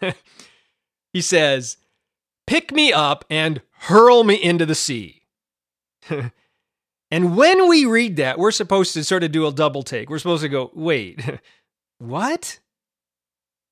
he 1.12 1.20
says, 1.20 1.76
Pick 2.46 2.72
me 2.72 2.92
up 2.92 3.24
and 3.28 3.60
hurl 3.80 4.24
me 4.24 4.34
into 4.34 4.64
the 4.64 4.74
sea. 4.74 5.22
and 7.10 7.36
when 7.36 7.68
we 7.68 7.84
read 7.84 8.16
that, 8.16 8.38
we're 8.38 8.50
supposed 8.50 8.94
to 8.94 9.04
sort 9.04 9.24
of 9.24 9.32
do 9.32 9.46
a 9.46 9.52
double 9.52 9.82
take. 9.82 10.08
We're 10.08 10.18
supposed 10.18 10.42
to 10.42 10.48
go, 10.48 10.70
Wait, 10.74 11.20
what? 11.98 12.58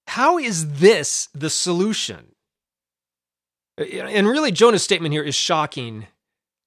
How 0.06 0.38
is 0.38 0.74
this 0.74 1.28
the 1.34 1.50
solution? 1.50 2.32
And 3.78 4.28
really, 4.28 4.52
Jonah's 4.52 4.84
statement 4.84 5.12
here 5.12 5.22
is 5.22 5.34
shocking, 5.34 6.06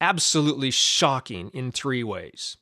absolutely 0.01 0.71
shocking 0.71 1.49
in 1.53 1.71
three 1.71 2.03
ways. 2.03 2.57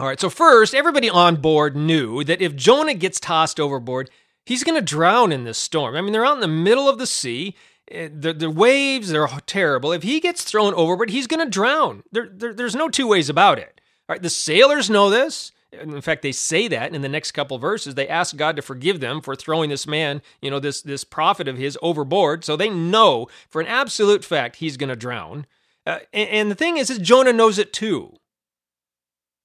All 0.00 0.06
right, 0.06 0.18
so 0.18 0.30
first, 0.30 0.74
everybody 0.74 1.10
on 1.10 1.36
board 1.36 1.76
knew 1.76 2.24
that 2.24 2.40
if 2.40 2.56
Jonah 2.56 2.94
gets 2.94 3.20
tossed 3.20 3.60
overboard, 3.60 4.08
he's 4.46 4.64
going 4.64 4.76
to 4.76 4.80
drown 4.80 5.30
in 5.30 5.44
this 5.44 5.58
storm. 5.58 5.94
I 5.94 6.00
mean, 6.00 6.14
they're 6.14 6.24
out 6.24 6.36
in 6.36 6.40
the 6.40 6.48
middle 6.48 6.88
of 6.88 6.96
the 6.96 7.06
sea. 7.06 7.54
Eh, 7.90 8.08
the, 8.10 8.32
the 8.32 8.50
waves 8.50 9.12
are 9.12 9.28
terrible. 9.44 9.92
If 9.92 10.02
he 10.02 10.18
gets 10.18 10.42
thrown 10.42 10.72
overboard, 10.72 11.10
he's 11.10 11.26
going 11.26 11.44
to 11.44 11.50
drown. 11.50 12.02
There, 12.12 12.30
there, 12.32 12.54
there's 12.54 12.74
no 12.74 12.88
two 12.88 13.06
ways 13.06 13.28
about 13.28 13.58
it. 13.58 13.78
All 14.08 14.14
right, 14.14 14.22
the 14.22 14.30
sailors 14.30 14.88
know 14.88 15.10
this. 15.10 15.52
In 15.70 16.00
fact, 16.00 16.22
they 16.22 16.32
say 16.32 16.66
that 16.68 16.94
in 16.94 17.02
the 17.02 17.08
next 17.08 17.32
couple 17.32 17.58
verses. 17.58 17.94
They 17.94 18.08
ask 18.08 18.34
God 18.34 18.56
to 18.56 18.62
forgive 18.62 19.00
them 19.00 19.20
for 19.20 19.36
throwing 19.36 19.68
this 19.68 19.86
man, 19.86 20.22
you 20.40 20.50
know, 20.50 20.60
this 20.60 20.80
this 20.80 21.04
prophet 21.04 21.46
of 21.46 21.58
his 21.58 21.76
overboard. 21.82 22.42
So 22.42 22.56
they 22.56 22.70
know 22.70 23.28
for 23.50 23.60
an 23.60 23.66
absolute 23.66 24.24
fact 24.24 24.56
he's 24.56 24.78
going 24.78 24.88
to 24.88 24.96
drown. 24.96 25.44
Uh, 25.86 25.98
and, 26.14 26.28
and 26.30 26.50
the 26.50 26.54
thing 26.54 26.78
is, 26.78 26.88
is 26.88 26.98
Jonah 26.98 27.34
knows 27.34 27.58
it 27.58 27.74
too. 27.74 28.16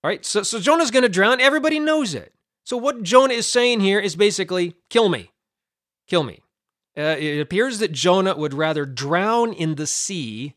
All 0.05 0.09
right, 0.09 0.23
so, 0.23 0.43
so 0.43 0.59
Jonah's 0.59 0.91
going 0.91 1.01
to 1.01 1.09
drown. 1.09 1.41
Everybody 1.41 1.79
knows 1.79 2.13
it. 2.13 2.31
So 2.63 2.77
what 2.77 3.01
Jonah 3.01 3.33
is 3.33 3.47
saying 3.47 3.79
here 3.79 3.99
is 3.99 4.15
basically, 4.15 4.75
kill 4.87 5.09
me. 5.09 5.31
Kill 6.07 6.21
me. 6.21 6.43
Uh, 6.95 7.15
it 7.17 7.39
appears 7.39 7.79
that 7.79 7.91
Jonah 7.91 8.37
would 8.37 8.53
rather 8.53 8.85
drown 8.85 9.51
in 9.51 9.73
the 9.73 9.87
sea 9.87 10.53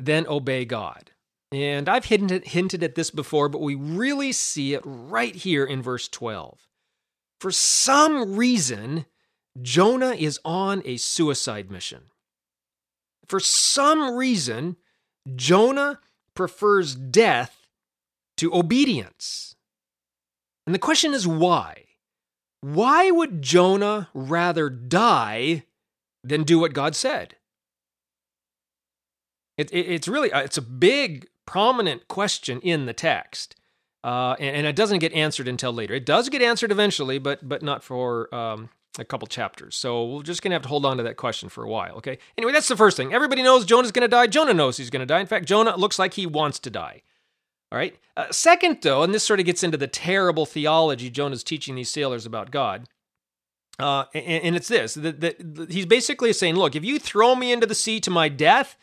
than 0.00 0.26
obey 0.26 0.64
God. 0.64 1.12
And 1.52 1.88
I've 1.88 2.06
hinted, 2.06 2.44
hinted 2.44 2.82
at 2.82 2.96
this 2.96 3.12
before, 3.12 3.48
but 3.48 3.60
we 3.60 3.76
really 3.76 4.32
see 4.32 4.74
it 4.74 4.82
right 4.84 5.36
here 5.36 5.64
in 5.64 5.80
verse 5.80 6.08
12. 6.08 6.66
For 7.38 7.52
some 7.52 8.34
reason, 8.34 9.06
Jonah 9.62 10.14
is 10.14 10.40
on 10.44 10.82
a 10.84 10.96
suicide 10.96 11.70
mission. 11.70 12.06
For 13.28 13.38
some 13.38 14.16
reason, 14.16 14.76
Jonah 15.36 16.00
prefers 16.34 16.96
death 16.96 17.61
to 18.38 18.54
obedience. 18.54 19.56
And 20.66 20.74
the 20.74 20.78
question 20.78 21.12
is 21.14 21.26
why? 21.26 21.84
Why 22.60 23.10
would 23.10 23.42
Jonah 23.42 24.08
rather 24.14 24.70
die 24.70 25.64
than 26.22 26.44
do 26.44 26.60
what 26.60 26.72
God 26.72 26.94
said? 26.94 27.36
It, 29.58 29.70
it, 29.72 29.86
it's 29.86 30.08
really 30.08 30.32
uh, 30.32 30.40
it's 30.40 30.56
a 30.56 30.62
big 30.62 31.28
prominent 31.44 32.08
question 32.08 32.60
in 32.60 32.86
the 32.86 32.92
text, 32.92 33.56
uh, 34.04 34.36
and, 34.38 34.56
and, 34.56 34.66
it 34.66 34.76
doesn't 34.76 35.00
get 35.00 35.12
answered 35.12 35.46
until 35.46 35.72
later. 35.72 35.94
It 35.94 36.06
does 36.06 36.28
get 36.28 36.40
answered 36.40 36.72
eventually, 36.72 37.18
but 37.18 37.46
but 37.46 37.62
not 37.62 37.82
for 37.82 38.32
um, 38.34 38.70
a 38.98 39.04
couple 39.04 39.26
chapters. 39.26 39.76
So 39.76 40.06
we're 40.06 40.22
just 40.22 40.40
gonna 40.42 40.54
have 40.54 40.62
to 40.62 40.68
hold 40.68 40.86
on 40.86 40.96
to 40.96 41.02
that 41.02 41.16
question 41.16 41.48
for 41.48 41.64
a 41.64 41.68
while. 41.68 41.96
Okay. 41.96 42.18
Anyway, 42.38 42.52
that's 42.52 42.68
the 42.68 42.76
first 42.76 42.96
thing. 42.96 43.12
Everybody 43.12 43.42
knows 43.42 43.64
Jonah's 43.64 43.92
gonna 43.92 44.08
die. 44.08 44.28
Jonah 44.28 44.54
knows 44.54 44.76
he's 44.76 44.90
gonna 44.90 45.04
die. 45.04 45.20
In 45.20 45.26
fact, 45.26 45.46
Jonah 45.46 45.76
looks 45.76 45.98
like 45.98 46.14
he 46.14 46.26
wants 46.26 46.58
to 46.60 46.70
die. 46.70 47.02
All 47.72 47.78
right. 47.78 47.96
Uh, 48.18 48.30
second, 48.30 48.82
though, 48.82 49.02
and 49.02 49.14
this 49.14 49.24
sort 49.24 49.40
of 49.40 49.46
gets 49.46 49.62
into 49.62 49.78
the 49.78 49.86
terrible 49.86 50.44
theology 50.44 51.08
Jonah's 51.08 51.42
teaching 51.42 51.74
these 51.74 51.88
sailors 51.88 52.26
about 52.26 52.50
God. 52.50 52.86
Uh, 53.78 54.04
and, 54.12 54.44
and, 54.44 54.56
it's 54.56 54.68
this 54.68 54.92
that, 54.94 55.66
he's 55.70 55.86
basically 55.86 56.34
saying, 56.34 56.56
look, 56.56 56.76
if 56.76 56.84
you 56.84 56.98
throw 56.98 57.34
me 57.34 57.50
into 57.50 57.66
the 57.66 57.74
sea 57.74 57.98
to 58.00 58.10
my 58.10 58.28
death, 58.28 58.76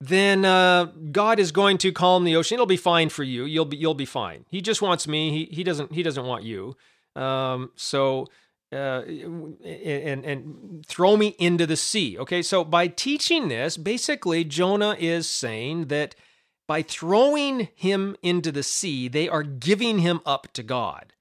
then 0.00 0.44
uh, 0.44 0.86
God 1.12 1.38
is 1.38 1.52
going 1.52 1.78
to 1.78 1.92
calm 1.92 2.24
the 2.24 2.34
ocean. 2.34 2.56
It'll 2.56 2.66
be 2.66 2.76
fine 2.76 3.08
for 3.08 3.22
you. 3.22 3.44
You'll 3.44 3.64
be 3.66 3.76
you'll 3.76 3.94
be 3.94 4.04
fine. 4.04 4.44
He 4.50 4.60
just 4.60 4.82
wants 4.82 5.06
me. 5.06 5.30
He 5.30 5.54
he 5.54 5.62
doesn't 5.62 5.92
he 5.92 6.02
doesn't 6.02 6.26
want 6.26 6.42
you. 6.42 6.76
Um, 7.14 7.70
so 7.76 8.26
uh, 8.72 9.02
and 9.64 10.24
and 10.24 10.84
throw 10.84 11.16
me 11.16 11.36
into 11.38 11.64
the 11.64 11.76
sea. 11.76 12.18
Okay, 12.18 12.42
so 12.42 12.64
by 12.64 12.88
teaching 12.88 13.46
this, 13.46 13.76
basically 13.76 14.42
Jonah 14.42 14.96
is 14.98 15.28
saying 15.28 15.86
that 15.86 16.16
by 16.66 16.82
throwing 16.82 17.68
him 17.74 18.16
into 18.22 18.50
the 18.50 18.62
sea, 18.62 19.08
they 19.08 19.28
are 19.28 19.42
giving 19.42 19.98
him 19.98 20.20
up 20.24 20.52
to 20.54 20.62
God, 20.62 21.12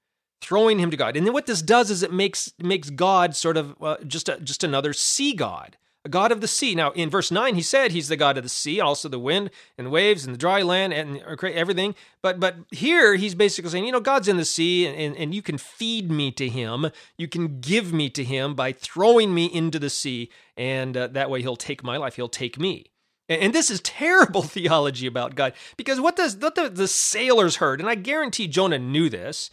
throwing 0.42 0.80
him 0.80 0.92
to 0.92 0.98
God. 0.98 1.18
And 1.18 1.26
then 1.26 1.34
what 1.34 1.46
this 1.46 1.62
does 1.62 1.92
is 1.92 2.04
it 2.04 2.14
makes 2.14 2.54
makes 2.60 2.90
God 2.90 3.36
sort 3.36 3.58
of 3.58 3.76
uh, 3.82 3.98
just 4.08 4.30
a, 4.30 4.40
just 4.40 4.64
another 4.64 4.94
sea 4.94 5.34
god, 5.34 5.78
a 6.06 6.10
god 6.10 6.32
of 6.32 6.40
the 6.40 6.48
sea. 6.48 6.76
Now 6.76 6.92
in 6.92 7.10
verse 7.10 7.30
nine, 7.30 7.56
he 7.56 7.62
said 7.62 7.92
he's 7.92 8.08
the 8.08 8.16
god 8.16 8.38
of 8.38 8.44
the 8.44 8.50
sea, 8.50 8.80
also 8.80 9.10
the 9.10 9.20
wind 9.20 9.50
and 9.78 9.92
waves 9.92 10.26
and 10.26 10.34
the 10.34 10.40
dry 10.40 10.62
land 10.62 10.94
and 10.94 11.20
everything. 11.20 11.96
But 12.22 12.40
but 12.40 12.56
here 12.72 13.16
he's 13.16 13.36
basically 13.36 13.72
saying, 13.72 13.86
you 13.86 13.92
know, 13.92 14.00
God's 14.00 14.30
in 14.30 14.38
the 14.38 14.46
sea, 14.46 14.88
and, 14.88 14.98
and, 14.98 15.18
and 15.18 15.36
you 15.36 15.42
can 15.42 15.58
feed 15.58 16.10
me 16.10 16.32
to 16.32 16.48
Him, 16.48 16.90
you 17.18 17.28
can 17.28 17.60
give 17.60 17.92
me 17.92 18.10
to 18.12 18.24
Him 18.24 18.56
by 18.56 18.72
throwing 18.72 19.34
me 19.34 19.46
into 19.46 19.78
the 19.78 19.90
sea, 19.90 20.30
and 20.56 20.96
uh, 20.96 21.08
that 21.08 21.30
way 21.30 21.42
He'll 21.42 21.58
take 21.58 21.84
my 21.84 21.98
life, 21.98 22.16
He'll 22.16 22.30
take 22.30 22.58
me. 22.58 22.93
And 23.30 23.54
this 23.54 23.72
is 23.72 23.80
terrible 23.82 24.42
theology 24.44 25.08
about 25.08 25.36
God 25.36 25.54
because 25.78 26.00
what, 26.00 26.16
does, 26.16 26.38
what 26.38 26.56
the, 26.56 26.70
the 26.70 26.88
sailors 26.88 27.58
heard, 27.58 27.80
and 27.80 27.90
I 27.90 27.96
guarantee 27.96 28.48
Jonah 28.48 28.80
knew 28.80 29.10
this, 29.10 29.50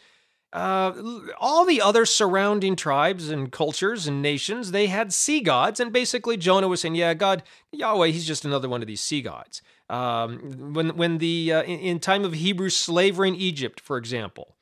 uh, 0.53 0.93
all 1.39 1.65
the 1.65 1.81
other 1.81 2.05
surrounding 2.05 2.75
tribes 2.75 3.31
and 3.31 3.53
cultures 3.53 4.09
and 4.09 4.21
nations, 4.21 4.73
they 4.73 4.89
had 4.89 5.13
sea 5.13 5.41
gods. 5.41 5.79
And 5.79 5.93
basically, 5.93 6.37
Jonah 6.37 6.67
was 6.67 6.81
saying, 6.81 6.97
yeah, 6.97 7.15
God, 7.15 7.45
Yahweh, 7.71 8.09
he's 8.09 8.27
just 8.27 8.45
another 8.45 8.69
one 8.69 8.83
of 8.83 8.89
these 8.89 9.01
sea 9.01 9.23
gods. 9.23 9.63
Um, 9.89 10.73
when 10.73 10.97
when 10.97 11.19
the 11.19 11.53
uh, 11.53 11.63
in, 11.63 11.81
in, 11.81 11.99
time 11.99 12.25
of 12.25 12.35
Hebrew 12.35 12.71
slavery 12.71 13.29
in 13.29 13.35
Egypt, 13.35 13.81
for 13.81 13.97
example, 13.97 14.57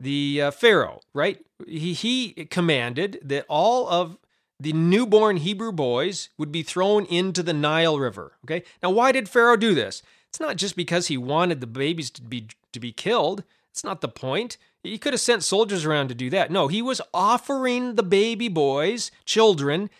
the 0.00 0.42
uh, 0.42 0.50
Pharaoh, 0.50 1.00
right? 1.14 1.44
He, 1.66 1.92
he 1.92 2.32
commanded 2.46 3.20
that 3.22 3.44
all 3.48 3.88
of 3.88 4.18
the 4.60 4.72
newborn 4.72 5.38
Hebrew 5.38 5.72
boys 5.72 6.30
would 6.36 6.50
be 6.50 6.62
thrown 6.62 7.04
into 7.06 7.42
the 7.42 7.52
Nile 7.52 7.98
River. 7.98 8.32
Okay. 8.44 8.64
Now, 8.82 8.90
why 8.90 9.12
did 9.12 9.28
Pharaoh 9.28 9.56
do 9.56 9.74
this? 9.74 10.02
It's 10.28 10.40
not 10.40 10.56
just 10.56 10.76
because 10.76 11.06
he 11.06 11.16
wanted 11.16 11.60
the 11.60 11.66
babies 11.66 12.10
to 12.10 12.22
be 12.22 12.48
to 12.72 12.80
be 12.80 12.92
killed. 12.92 13.44
It's 13.70 13.84
not 13.84 14.00
the 14.00 14.08
point. 14.08 14.58
He 14.82 14.98
could 14.98 15.12
have 15.12 15.20
sent 15.20 15.44
soldiers 15.44 15.84
around 15.84 16.08
to 16.08 16.14
do 16.14 16.30
that. 16.30 16.50
No, 16.50 16.68
he 16.68 16.82
was 16.82 17.00
offering 17.12 17.94
the 17.94 18.02
baby 18.02 18.48
boys, 18.48 19.10
children, 19.24 19.90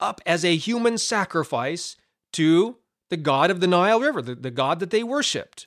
up 0.00 0.20
as 0.26 0.44
a 0.44 0.56
human 0.56 0.98
sacrifice 0.98 1.96
to 2.32 2.76
the 3.10 3.16
god 3.16 3.50
of 3.50 3.60
the 3.60 3.66
Nile 3.66 4.00
River, 4.00 4.22
the, 4.22 4.34
the 4.34 4.50
god 4.50 4.80
that 4.80 4.90
they 4.90 5.02
worshiped. 5.02 5.66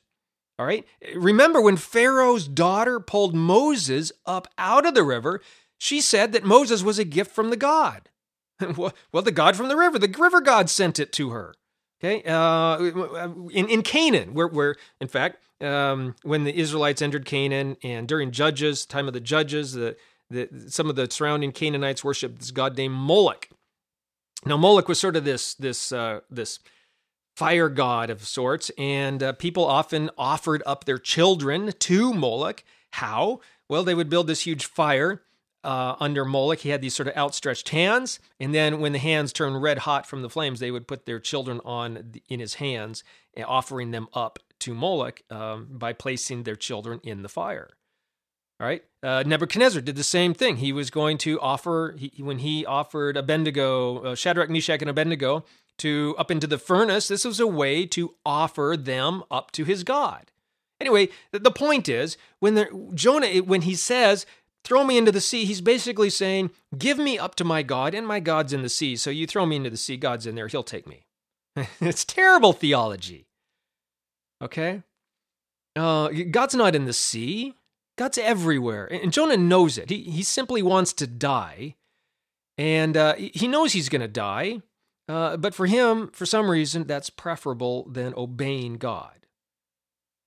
All 0.60 0.66
right. 0.66 0.86
Remember 1.16 1.60
when 1.60 1.78
Pharaoh's 1.78 2.48
daughter 2.48 3.00
pulled 3.00 3.36
Moses 3.36 4.12
up 4.26 4.48
out 4.58 4.86
of 4.86 4.94
the 4.94 5.04
river, 5.04 5.42
she 5.78 6.02
said 6.02 6.34
that 6.34 6.44
Moses 6.44 6.84
was 6.84 7.00
a 7.00 7.06
gift 7.06 7.32
from 7.32 7.50
the 7.50 7.58
God. 7.58 8.10
well, 8.78 9.24
the 9.24 9.32
God 9.32 9.56
from 9.56 9.68
the 9.68 9.78
river, 9.78 10.00
the 10.00 10.14
river 10.18 10.42
God 10.42 10.70
sent 10.70 11.00
it 11.00 11.12
to 11.14 11.32
her. 11.32 11.54
Okay, 12.04 12.24
uh, 12.24 12.80
in 13.52 13.70
in 13.70 13.84
Canaan, 13.84 14.34
where 14.34 14.48
where 14.48 14.76
in 15.00 15.08
fact, 15.08 15.38
um, 15.62 16.16
when 16.24 16.46
the 16.46 16.56
Israelites 16.56 17.02
entered 17.02 17.26
Canaan, 17.26 17.78
and 17.84 18.08
during 18.08 18.32
Judges, 18.32 18.86
time 18.86 19.08
of 19.08 19.14
the 19.14 19.20
Judges, 19.20 19.74
the, 19.74 19.96
the 20.30 20.50
some 20.68 20.90
of 20.90 20.96
the 20.96 21.10
surrounding 21.12 21.52
Canaanites 21.52 22.04
worshipped 22.04 22.40
this 22.40 22.52
god 22.52 22.76
named 22.76 22.96
Moloch. 22.96 23.50
Now 24.46 24.58
Moloch 24.58 24.88
was 24.88 25.00
sort 25.00 25.16
of 25.16 25.26
this 25.26 25.54
this 25.54 25.92
uh, 25.92 26.22
this 26.30 26.60
fire 27.36 27.70
god 27.70 28.10
of 28.10 28.26
sorts, 28.26 28.72
and 28.78 29.22
uh, 29.22 29.34
people 29.34 29.66
often 29.66 30.10
offered 30.18 30.64
up 30.66 30.86
their 30.86 30.98
children 30.98 31.72
to 31.80 32.14
Moloch. 32.14 32.64
How? 32.94 33.42
Well, 33.70 33.84
they 33.84 33.96
would 33.96 34.10
build 34.10 34.28
this 34.28 34.42
huge 34.42 34.66
fire 34.66 35.22
uh, 35.64 35.96
under 36.00 36.26
Moloch, 36.26 36.60
he 36.60 36.70
had 36.70 36.82
these 36.82 36.96
sort 36.96 37.08
of 37.08 37.16
outstretched 37.16 37.70
hands, 37.70 38.20
and 38.40 38.54
then 38.54 38.80
when 38.80 38.94
the 38.94 39.00
hands 39.00 39.32
turned 39.32 39.62
red 39.62 39.80
hot 39.80 40.06
from 40.06 40.22
the 40.22 40.30
flames, 40.30 40.60
they 40.60 40.72
would 40.72 40.88
put 40.88 41.06
their 41.06 41.20
children 41.20 41.62
on 41.64 42.12
the, 42.12 42.24
in 42.30 42.40
his 42.40 42.56
hands, 42.56 43.04
eh, 43.36 43.44
offering 43.46 43.92
them 43.92 44.08
up 44.14 44.40
to 44.60 44.74
Moloch 44.74 45.22
um, 45.30 45.68
by 45.72 45.94
placing 45.94 46.44
their 46.44 46.56
children 46.56 47.00
in 47.04 47.22
the 47.22 47.30
fire. 47.30 47.70
All 48.60 48.68
right, 48.68 48.84
uh, 49.02 49.24
Nebuchadnezzar 49.26 49.82
did 49.82 49.96
the 49.96 50.04
same 50.04 50.36
thing. 50.36 50.58
He 50.58 50.72
was 50.72 50.92
going 50.92 51.18
to 51.20 51.40
offer 51.40 51.96
he, 51.98 52.12
when 52.22 52.40
he 52.40 52.64
offered 52.66 53.18
Abednego, 53.18 53.98
uh, 54.00 54.16
Shadrach, 54.16 54.52
Meshach, 54.52 54.82
and 54.82 54.90
Abednego 54.90 55.46
to 55.80 56.16
up 56.20 56.30
into 56.30 56.46
the 56.46 56.60
furnace. 56.60 57.08
This 57.08 57.26
was 57.26 57.40
a 57.40 57.48
way 57.48 57.88
to 57.88 58.16
offer 58.24 58.76
them 58.78 59.24
up 59.32 59.52
to 59.54 59.64
his 59.64 59.84
God. 59.84 60.32
Anyway, 60.80 61.10
the 61.32 61.52
point 61.52 61.88
is 61.88 62.18
when 62.40 62.56
the, 62.56 62.92
Jonah, 62.96 63.28
when 63.44 63.62
he 63.62 63.76
says 63.76 64.26
throw 64.64 64.84
me 64.84 64.98
into 64.98 65.12
the 65.12 65.22
sea. 65.22 65.46
He's 65.46 65.62
basically 65.62 66.10
saying, 66.10 66.52
Give 66.78 66.98
me 66.98 67.18
up 67.18 67.36
to 67.36 67.44
my 67.44 67.64
God, 67.64 67.94
and 67.94 68.06
my 68.06 68.20
God's 68.20 68.54
in 68.54 68.62
the 68.62 68.70
sea. 68.70 68.96
So 68.96 69.10
you 69.10 69.28
throw 69.28 69.46
me 69.46 69.56
into 69.56 69.70
the 69.70 69.78
sea, 69.78 69.98
God's 69.98 70.26
in 70.26 70.36
there, 70.36 70.48
he'll 70.48 70.64
take 70.64 70.88
me. 70.88 71.06
it's 71.82 72.06
terrible 72.06 72.54
theology. 72.54 73.28
Okay? 74.42 74.84
Uh, 75.76 76.10
God's 76.32 76.56
not 76.56 76.76
in 76.76 76.86
the 76.86 76.94
sea, 76.94 77.56
God's 77.98 78.18
everywhere. 78.18 78.92
And 78.92 79.14
Jonah 79.14 79.38
knows 79.38 79.78
it. 79.78 79.90
He, 79.90 80.04
he 80.04 80.24
simply 80.24 80.62
wants 80.62 80.94
to 80.94 81.08
die. 81.08 81.76
And 82.58 82.98
uh, 82.98 83.16
he 83.16 83.48
knows 83.48 83.74
he's 83.74 83.90
going 83.90 84.02
to 84.02 84.08
die. 84.08 84.62
Uh, 85.08 85.38
but 85.38 85.54
for 85.54 85.66
him, 85.66 86.10
for 86.14 86.26
some 86.26 86.50
reason, 86.50 86.86
that's 86.86 87.10
preferable 87.10 87.88
than 87.90 88.14
obeying 88.16 88.76
God. 88.76 89.28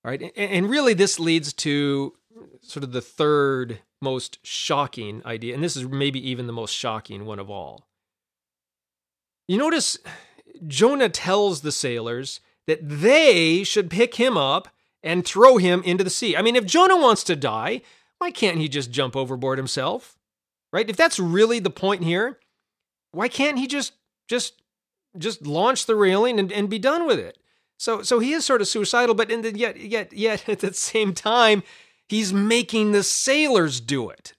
All 0.05 0.11
right? 0.11 0.21
And, 0.21 0.33
and 0.37 0.71
really, 0.71 0.95
this 0.95 1.19
leads 1.19 1.53
to 1.55 2.15
sort 2.61 2.85
of 2.85 2.93
the 2.93 3.01
third 3.01 3.81
most 4.05 4.39
shocking 4.43 5.23
idea, 5.25 5.55
and 5.55 5.65
this 5.65 5.77
is 5.77 5.85
maybe 5.85 6.21
even 6.31 6.47
the 6.47 6.53
most 6.53 6.73
shocking 6.73 7.25
one 7.25 7.39
of 7.39 7.51
all. 7.51 7.87
You 9.49 9.59
notice 9.59 9.99
Jonah 10.67 11.09
tells 11.09 11.61
the 11.61 11.73
sailors 11.73 12.41
that 12.67 12.79
they 12.83 13.65
should 13.65 13.91
pick 13.91 14.15
him 14.15 14.37
up 14.37 14.69
and 15.03 15.25
throw 15.25 15.59
him 15.59 15.83
into 15.85 16.05
the 16.05 16.11
sea. 16.11 16.37
I 16.37 16.43
mean, 16.43 16.57
if 16.57 16.65
Jonah 16.65 16.97
wants 16.97 17.25
to 17.25 17.37
die, 17.37 17.83
why 18.19 18.31
can't 18.31 18.59
he 18.59 18.69
just 18.69 18.91
jump 18.91 19.17
overboard 19.17 19.59
himself? 19.59 20.17
Right? 20.73 20.89
If 20.89 20.97
that's 20.97 21.19
really 21.19 21.59
the 21.59 21.71
point 21.71 22.03
here, 22.03 22.39
why 23.13 23.29
can't 23.29 23.59
he 23.59 23.67
just 23.67 23.93
just 24.29 24.63
just 25.17 25.47
launch 25.47 25.87
the 25.87 25.95
railing 25.95 26.41
and, 26.41 26.51
and 26.51 26.71
be 26.71 26.79
done 26.79 27.07
with 27.07 27.19
it? 27.19 27.39
So 27.79 28.03
so 28.03 28.19
he 28.19 28.33
is 28.33 28.45
sort 28.45 28.61
of 28.61 28.69
suicidal, 28.69 29.15
but 29.15 29.31
in 29.31 29.43
the, 29.43 29.57
yet 29.57 29.79
yet 29.79 30.13
yet 30.13 30.49
at 30.49 30.61
the 30.61 30.73
same 30.73 31.13
time, 31.13 31.63
He's 32.09 32.33
making 32.33 32.93
the 32.93 33.03
sailors 33.03 33.81
do 33.81 34.11
it. 34.11 34.35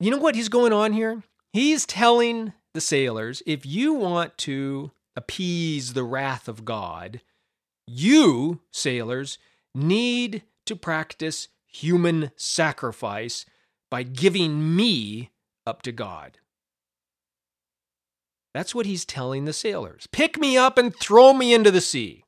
You 0.00 0.10
know 0.10 0.18
what 0.18 0.36
he's 0.36 0.48
going 0.48 0.72
on 0.72 0.92
here? 0.92 1.22
He's 1.52 1.84
telling 1.84 2.52
the 2.74 2.80
sailors 2.80 3.42
if 3.46 3.66
you 3.66 3.94
want 3.94 4.38
to 4.38 4.92
appease 5.16 5.94
the 5.94 6.04
wrath 6.04 6.48
of 6.48 6.64
God, 6.64 7.20
you, 7.86 8.60
sailors, 8.70 9.38
need 9.74 10.42
to 10.66 10.76
practice 10.76 11.48
human 11.66 12.30
sacrifice 12.36 13.44
by 13.90 14.04
giving 14.04 14.76
me 14.76 15.30
up 15.66 15.82
to 15.82 15.92
God. 15.92 16.38
That's 18.54 18.74
what 18.74 18.86
he's 18.86 19.04
telling 19.04 19.44
the 19.44 19.52
sailors. 19.52 20.06
Pick 20.12 20.38
me 20.38 20.56
up 20.56 20.78
and 20.78 20.94
throw 20.94 21.32
me 21.32 21.52
into 21.52 21.70
the 21.70 21.80
sea 21.80 22.24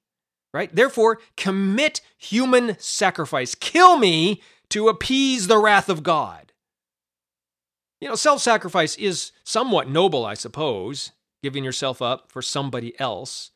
right? 0.52 0.74
Therefore, 0.74 1.18
commit 1.36 2.00
human 2.18 2.76
sacrifice. 2.78 3.54
Kill 3.54 3.98
me 3.98 4.42
to 4.70 4.88
appease 4.88 5.46
the 5.46 5.58
wrath 5.58 5.88
of 5.88 6.02
God. 6.02 6.52
You 8.00 8.08
know, 8.08 8.14
self 8.14 8.40
sacrifice 8.40 8.96
is 8.96 9.32
somewhat 9.44 9.88
noble, 9.88 10.24
I 10.24 10.34
suppose, 10.34 11.12
giving 11.42 11.64
yourself 11.64 12.00
up 12.00 12.30
for 12.30 12.42
somebody 12.42 12.98
else. 12.98 13.50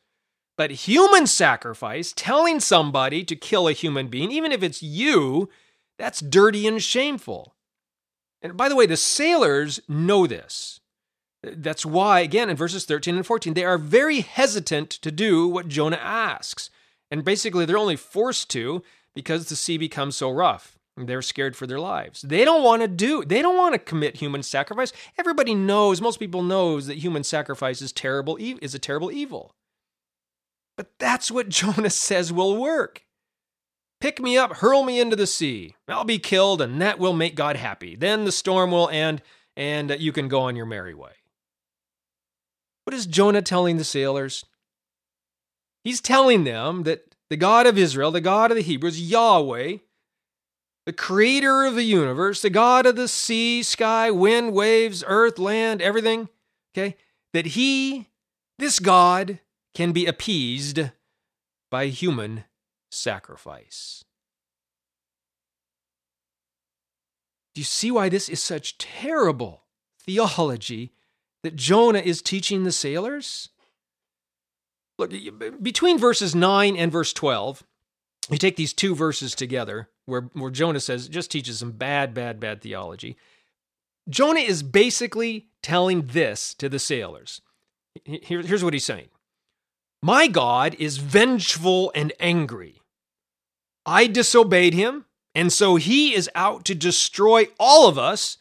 But 0.57 0.71
human 0.71 1.27
sacrifice, 1.27 2.13
telling 2.15 2.59
somebody 2.59 3.23
to 3.25 3.35
kill 3.35 3.67
a 3.67 3.73
human 3.73 4.07
being, 4.07 4.31
even 4.31 4.51
if 4.51 4.63
it's 4.63 4.81
you, 4.81 5.49
that's 5.97 6.21
dirty 6.21 6.65
and 6.67 6.81
shameful. 6.81 7.55
And 8.41 8.55
by 8.55 8.69
the 8.69 8.75
way, 8.75 8.85
the 8.85 8.97
sailors 8.97 9.81
know 9.89 10.27
this. 10.27 10.79
That's 11.41 11.85
why, 11.85 12.21
again, 12.21 12.49
in 12.49 12.55
verses 12.55 12.85
13 12.85 13.15
and 13.15 13.25
14, 13.25 13.53
they 13.53 13.65
are 13.65 13.77
very 13.77 14.21
hesitant 14.21 14.89
to 14.89 15.11
do 15.11 15.47
what 15.47 15.67
Jonah 15.67 15.99
asks. 16.01 16.69
And 17.11 17.23
basically, 17.23 17.65
they're 17.65 17.77
only 17.77 17.95
forced 17.95 18.49
to 18.51 18.83
because 19.13 19.47
the 19.47 19.55
sea 19.55 19.77
becomes 19.77 20.15
so 20.15 20.29
rough. 20.29 20.77
They're 20.97 21.21
scared 21.21 21.57
for 21.57 21.67
their 21.67 21.79
lives. 21.79 22.21
They 22.21 22.45
don't 22.45 22.63
want 22.63 22.81
to 22.81 22.87
do, 22.87 23.25
they 23.25 23.41
don't 23.41 23.57
want 23.57 23.73
to 23.73 23.79
commit 23.79 24.17
human 24.17 24.43
sacrifice. 24.43 24.93
Everybody 25.17 25.53
knows, 25.53 25.99
most 25.99 26.19
people 26.19 26.41
knows 26.41 26.87
that 26.87 26.97
human 26.97 27.23
sacrifice 27.23 27.81
is 27.81 27.91
terrible, 27.91 28.37
is 28.39 28.73
a 28.73 28.79
terrible 28.79 29.11
evil. 29.11 29.53
But 30.77 30.91
that's 30.97 31.29
what 31.29 31.49
Jonah 31.49 31.89
says 31.89 32.31
will 32.31 32.57
work. 32.57 33.03
Pick 33.99 34.21
me 34.21 34.37
up, 34.37 34.57
hurl 34.57 34.83
me 34.83 34.99
into 34.99 35.15
the 35.15 35.27
sea. 35.27 35.75
I'll 35.87 36.03
be 36.05 36.19
killed, 36.19 36.61
and 36.61 36.81
that 36.81 36.99
will 36.99 37.13
make 37.13 37.35
God 37.35 37.55
happy. 37.55 37.95
Then 37.95 38.25
the 38.25 38.31
storm 38.31 38.71
will 38.71 38.89
end, 38.89 39.21
and 39.57 39.95
you 39.99 40.11
can 40.11 40.27
go 40.27 40.41
on 40.41 40.55
your 40.55 40.65
merry 40.65 40.93
way. 40.93 41.11
What 42.83 42.93
is 42.93 43.05
Jonah 43.05 43.41
telling 43.41 43.77
the 43.77 43.83
sailors? 43.83 44.45
He's 45.85 46.01
telling 46.01 46.45
them 46.45 46.81
that 46.83 47.15
the 47.29 47.37
God 47.37 47.67
of 47.67 47.77
Israel, 47.77 48.09
the 48.09 48.19
God 48.19 48.49
of 48.49 48.57
the 48.57 48.63
Hebrews, 48.63 48.99
Yahweh, 48.99 49.77
the 50.87 50.93
creator 50.93 51.63
of 51.63 51.75
the 51.75 51.83
universe, 51.83 52.41
the 52.41 52.49
God 52.49 52.87
of 52.87 52.95
the 52.95 53.07
sea, 53.07 53.61
sky, 53.61 54.09
wind, 54.09 54.51
waves, 54.51 55.03
earth, 55.05 55.37
land, 55.37 55.83
everything, 55.83 56.27
okay, 56.73 56.97
that 57.33 57.45
he, 57.45 58.09
this 58.57 58.79
God, 58.79 59.39
can 59.75 59.91
be 59.91 60.07
appeased 60.07 60.89
by 61.69 61.87
human 61.87 62.45
sacrifice. 62.89 64.03
Do 67.53 67.61
you 67.61 67.65
see 67.65 67.91
why 67.91 68.09
this 68.09 68.27
is 68.27 68.41
such 68.41 68.79
terrible 68.79 69.65
theology 69.99 70.93
that 71.43 71.55
Jonah 71.55 71.99
is 71.99 72.23
teaching 72.23 72.63
the 72.63 72.71
sailors? 72.71 73.49
Look, 74.97 75.11
between 75.61 75.97
verses 75.99 76.33
9 76.33 76.77
and 76.77 76.91
verse 76.91 77.11
12, 77.13 77.63
you 78.29 78.37
take 78.37 78.55
these 78.55 78.73
two 78.73 78.95
verses 78.95 79.35
together 79.35 79.89
where, 80.05 80.29
where 80.33 80.51
Jonah 80.51 80.79
says, 80.79 81.09
just 81.09 81.31
teaches 81.31 81.59
some 81.59 81.71
bad, 81.71 82.13
bad, 82.13 82.39
bad 82.39 82.61
theology. 82.61 83.17
Jonah 84.09 84.39
is 84.39 84.63
basically 84.63 85.47
telling 85.61 86.03
this 86.07 86.53
to 86.55 86.69
the 86.69 86.79
sailors. 86.79 87.41
Here, 88.03 88.41
here's 88.41 88.63
what 88.63 88.73
he's 88.73 88.85
saying 88.85 89.07
my 90.01 90.27
God 90.27 90.75
is 90.77 90.97
vengeful 90.97 91.91
and 91.95 92.13
angry. 92.19 92.81
I 93.85 94.07
disobeyed 94.07 94.73
him, 94.73 95.05
and 95.33 95.51
so 95.51 95.75
he 95.75 96.13
is 96.13 96.29
out 96.35 96.65
to 96.65 96.75
destroy 96.75 97.47
all 97.59 97.87
of 97.87 97.97
us. 97.97 98.37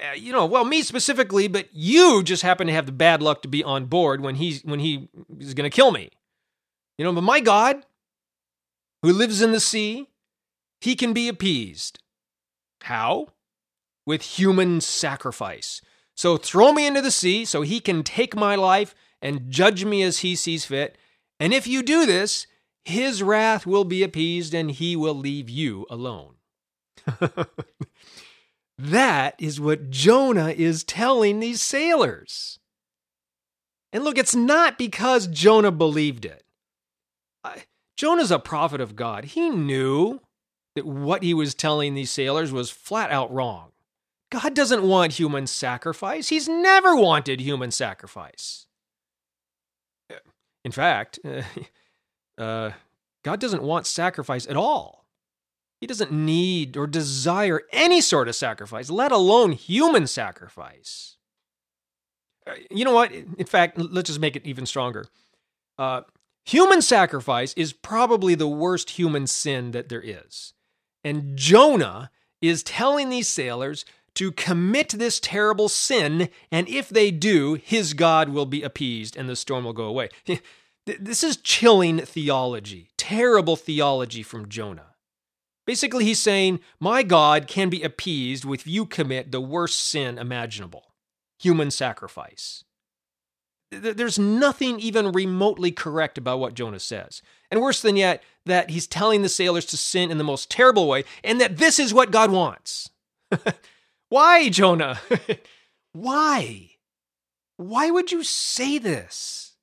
Uh, 0.00 0.12
you 0.14 0.32
know, 0.32 0.46
well, 0.46 0.64
me 0.64 0.82
specifically, 0.82 1.48
but 1.48 1.68
you 1.72 2.22
just 2.22 2.42
happen 2.42 2.66
to 2.68 2.72
have 2.72 2.86
the 2.86 2.92
bad 2.92 3.20
luck 3.20 3.42
to 3.42 3.48
be 3.48 3.64
on 3.64 3.86
board 3.86 4.20
when 4.20 4.36
he's 4.36 4.62
when 4.64 4.78
he 4.78 5.08
is 5.38 5.54
going 5.54 5.68
to 5.68 5.74
kill 5.74 5.90
me. 5.90 6.10
You 6.96 7.04
know, 7.04 7.12
but 7.12 7.22
my 7.22 7.40
God, 7.40 7.84
who 9.02 9.12
lives 9.12 9.42
in 9.42 9.52
the 9.52 9.60
sea, 9.60 10.06
he 10.80 10.94
can 10.94 11.12
be 11.12 11.28
appeased. 11.28 11.98
How? 12.82 13.28
With 14.06 14.22
human 14.22 14.80
sacrifice. 14.80 15.80
So 16.14 16.36
throw 16.36 16.72
me 16.72 16.86
into 16.86 17.00
the 17.00 17.10
sea 17.10 17.44
so 17.44 17.62
he 17.62 17.80
can 17.80 18.02
take 18.02 18.34
my 18.34 18.54
life 18.54 18.94
and 19.20 19.50
judge 19.50 19.84
me 19.84 20.02
as 20.02 20.18
he 20.18 20.36
sees 20.36 20.64
fit, 20.64 20.96
and 21.40 21.52
if 21.52 21.66
you 21.66 21.82
do 21.82 22.06
this, 22.06 22.46
his 22.84 23.22
wrath 23.22 23.66
will 23.66 23.84
be 23.84 24.02
appeased 24.02 24.54
and 24.54 24.70
he 24.70 24.96
will 24.96 25.14
leave 25.14 25.50
you 25.50 25.86
alone. 25.90 26.34
that 28.78 29.34
is 29.38 29.60
what 29.60 29.90
Jonah 29.90 30.50
is 30.50 30.84
telling 30.84 31.40
these 31.40 31.60
sailors. 31.60 32.58
And 33.92 34.04
look, 34.04 34.18
it's 34.18 34.36
not 34.36 34.78
because 34.78 35.26
Jonah 35.26 35.72
believed 35.72 36.24
it. 36.24 36.44
Jonah's 37.96 38.30
a 38.30 38.38
prophet 38.38 38.80
of 38.80 38.94
God. 38.94 39.24
He 39.24 39.50
knew 39.50 40.20
that 40.76 40.86
what 40.86 41.24
he 41.24 41.34
was 41.34 41.54
telling 41.54 41.94
these 41.94 42.10
sailors 42.10 42.52
was 42.52 42.70
flat 42.70 43.10
out 43.10 43.32
wrong. 43.32 43.72
God 44.30 44.54
doesn't 44.54 44.84
want 44.84 45.14
human 45.14 45.46
sacrifice. 45.46 46.28
He's 46.28 46.48
never 46.48 46.94
wanted 46.94 47.40
human 47.40 47.72
sacrifice. 47.72 48.66
In 50.64 50.70
fact, 50.70 51.18
uh, 52.38 52.70
God 53.24 53.40
doesn't 53.40 53.62
want 53.62 53.86
sacrifice 53.86 54.46
at 54.46 54.56
all. 54.56 54.97
He 55.80 55.86
doesn't 55.86 56.10
need 56.10 56.76
or 56.76 56.86
desire 56.86 57.62
any 57.72 58.00
sort 58.00 58.28
of 58.28 58.34
sacrifice, 58.34 58.90
let 58.90 59.12
alone 59.12 59.52
human 59.52 60.06
sacrifice. 60.06 61.16
Uh, 62.46 62.54
you 62.70 62.84
know 62.84 62.94
what? 62.94 63.12
In 63.12 63.46
fact, 63.46 63.78
let's 63.78 64.08
just 64.08 64.20
make 64.20 64.34
it 64.34 64.46
even 64.46 64.66
stronger. 64.66 65.06
Uh, 65.78 66.02
human 66.44 66.82
sacrifice 66.82 67.54
is 67.54 67.72
probably 67.72 68.34
the 68.34 68.48
worst 68.48 68.90
human 68.90 69.26
sin 69.26 69.70
that 69.70 69.88
there 69.88 70.02
is. 70.02 70.54
And 71.04 71.36
Jonah 71.36 72.10
is 72.42 72.62
telling 72.64 73.08
these 73.08 73.28
sailors 73.28 73.84
to 74.14 74.32
commit 74.32 74.88
this 74.90 75.20
terrible 75.20 75.68
sin, 75.68 76.28
and 76.50 76.68
if 76.68 76.88
they 76.88 77.12
do, 77.12 77.54
his 77.54 77.94
God 77.94 78.30
will 78.30 78.46
be 78.46 78.62
appeased 78.62 79.16
and 79.16 79.28
the 79.28 79.36
storm 79.36 79.64
will 79.64 79.72
go 79.72 79.84
away. 79.84 80.08
This 80.98 81.22
is 81.22 81.36
chilling 81.36 81.98
theology, 81.98 82.88
terrible 82.96 83.56
theology 83.56 84.22
from 84.22 84.48
Jonah. 84.48 84.94
Basically, 85.68 86.06
he's 86.06 86.18
saying, 86.18 86.60
My 86.80 87.02
God 87.02 87.46
can 87.46 87.68
be 87.68 87.82
appeased 87.82 88.46
if 88.46 88.66
you 88.66 88.86
commit 88.86 89.30
the 89.30 89.40
worst 89.42 89.78
sin 89.78 90.16
imaginable 90.16 90.94
human 91.38 91.70
sacrifice. 91.70 92.64
There's 93.70 94.18
nothing 94.18 94.80
even 94.80 95.12
remotely 95.12 95.70
correct 95.70 96.16
about 96.16 96.38
what 96.38 96.54
Jonah 96.54 96.80
says. 96.80 97.20
And 97.50 97.60
worse 97.60 97.82
than 97.82 97.96
yet, 97.96 98.22
that 98.46 98.70
he's 98.70 98.86
telling 98.86 99.20
the 99.20 99.28
sailors 99.28 99.66
to 99.66 99.76
sin 99.76 100.10
in 100.10 100.16
the 100.16 100.24
most 100.24 100.50
terrible 100.50 100.88
way 100.88 101.04
and 101.22 101.38
that 101.38 101.58
this 101.58 101.78
is 101.78 101.92
what 101.92 102.10
God 102.12 102.30
wants. 102.30 102.88
Why, 104.08 104.48
Jonah? 104.48 104.98
Why? 105.92 106.70
Why 107.58 107.90
would 107.90 108.10
you 108.10 108.24
say 108.24 108.78
this? 108.78 109.54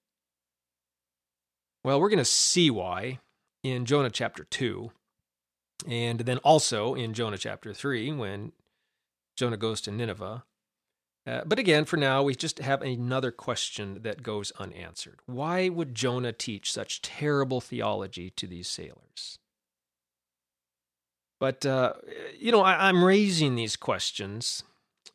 Well, 1.83 1.99
we're 1.99 2.09
going 2.09 2.19
to 2.19 2.25
see 2.25 2.69
why 2.69 3.19
in 3.63 3.85
Jonah 3.85 4.11
chapter 4.11 4.43
2, 4.43 4.91
and 5.88 6.21
then 6.21 6.38
also 6.39 6.93
in 6.93 7.13
Jonah 7.13 7.38
chapter 7.38 7.73
3 7.73 8.11
when 8.13 8.51
Jonah 9.35 9.57
goes 9.57 9.81
to 9.81 9.91
Nineveh. 9.91 10.43
Uh, 11.27 11.41
but 11.45 11.57
again, 11.57 11.85
for 11.85 11.97
now, 11.97 12.21
we 12.21 12.35
just 12.35 12.59
have 12.59 12.81
another 12.81 13.31
question 13.31 13.99
that 14.03 14.21
goes 14.21 14.51
unanswered. 14.59 15.19
Why 15.25 15.69
would 15.69 15.95
Jonah 15.95 16.31
teach 16.31 16.71
such 16.71 17.01
terrible 17.01 17.61
theology 17.61 18.29
to 18.31 18.45
these 18.45 18.67
sailors? 18.67 19.39
But 21.39 21.65
uh, 21.65 21.93
you 22.39 22.51
know, 22.51 22.61
I, 22.61 22.89
am 22.89 23.03
raising 23.03 23.55
these 23.55 23.75
questions 23.75 24.63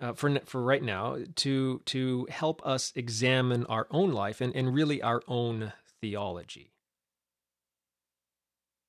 uh, 0.00 0.12
for 0.12 0.38
for 0.44 0.62
right 0.62 0.82
now 0.82 1.18
to 1.36 1.80
to 1.86 2.26
help 2.30 2.64
us 2.66 2.92
examine 2.94 3.64
our 3.66 3.86
own 3.90 4.12
life 4.12 4.40
and, 4.40 4.54
and 4.54 4.74
really 4.74 5.00
our 5.00 5.22
own 5.28 5.72
theology. 6.00 6.72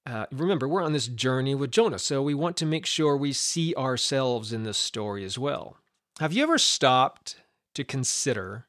Uh, 0.06 0.26
remember, 0.32 0.68
we're 0.68 0.82
on 0.82 0.94
this 0.94 1.08
journey 1.08 1.54
with 1.54 1.72
Jonah, 1.72 2.00
so 2.00 2.22
we 2.22 2.34
want 2.34 2.58
to 2.58 2.66
make 2.66 2.86
sure 2.86 3.16
we 3.16 3.34
see 3.34 3.76
ourselves 3.76 4.52
in 4.52 4.64
this 4.64 4.78
story 4.78 5.24
as 5.24 5.38
well. 5.38 5.78
Have 6.20 6.34
you 6.34 6.44
ever 6.44 6.58
stopped 6.58 7.38
to 7.76 7.84
consider 7.84 8.66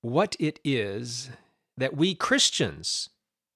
what 0.00 0.34
it 0.40 0.58
is 0.64 1.30
that 1.76 1.96
we 1.96 2.14
Christians 2.14 3.10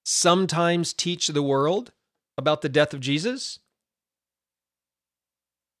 sometimes 0.05 0.93
teach 0.93 1.27
the 1.27 1.43
world 1.43 1.91
about 2.37 2.61
the 2.61 2.69
death 2.69 2.93
of 2.93 3.01
Jesus? 3.01 3.59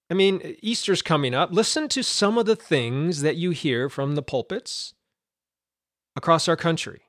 I 0.09 0.13
mean, 0.13 0.55
Easter's 0.61 1.01
coming 1.01 1.33
up. 1.33 1.51
Listen 1.51 1.87
to 1.89 2.03
some 2.03 2.37
of 2.37 2.45
the 2.45 2.55
things 2.55 3.21
that 3.21 3.35
you 3.35 3.51
hear 3.51 3.89
from 3.89 4.15
the 4.15 4.21
pulpits 4.21 4.93
across 6.15 6.47
our 6.47 6.55
country 6.55 7.03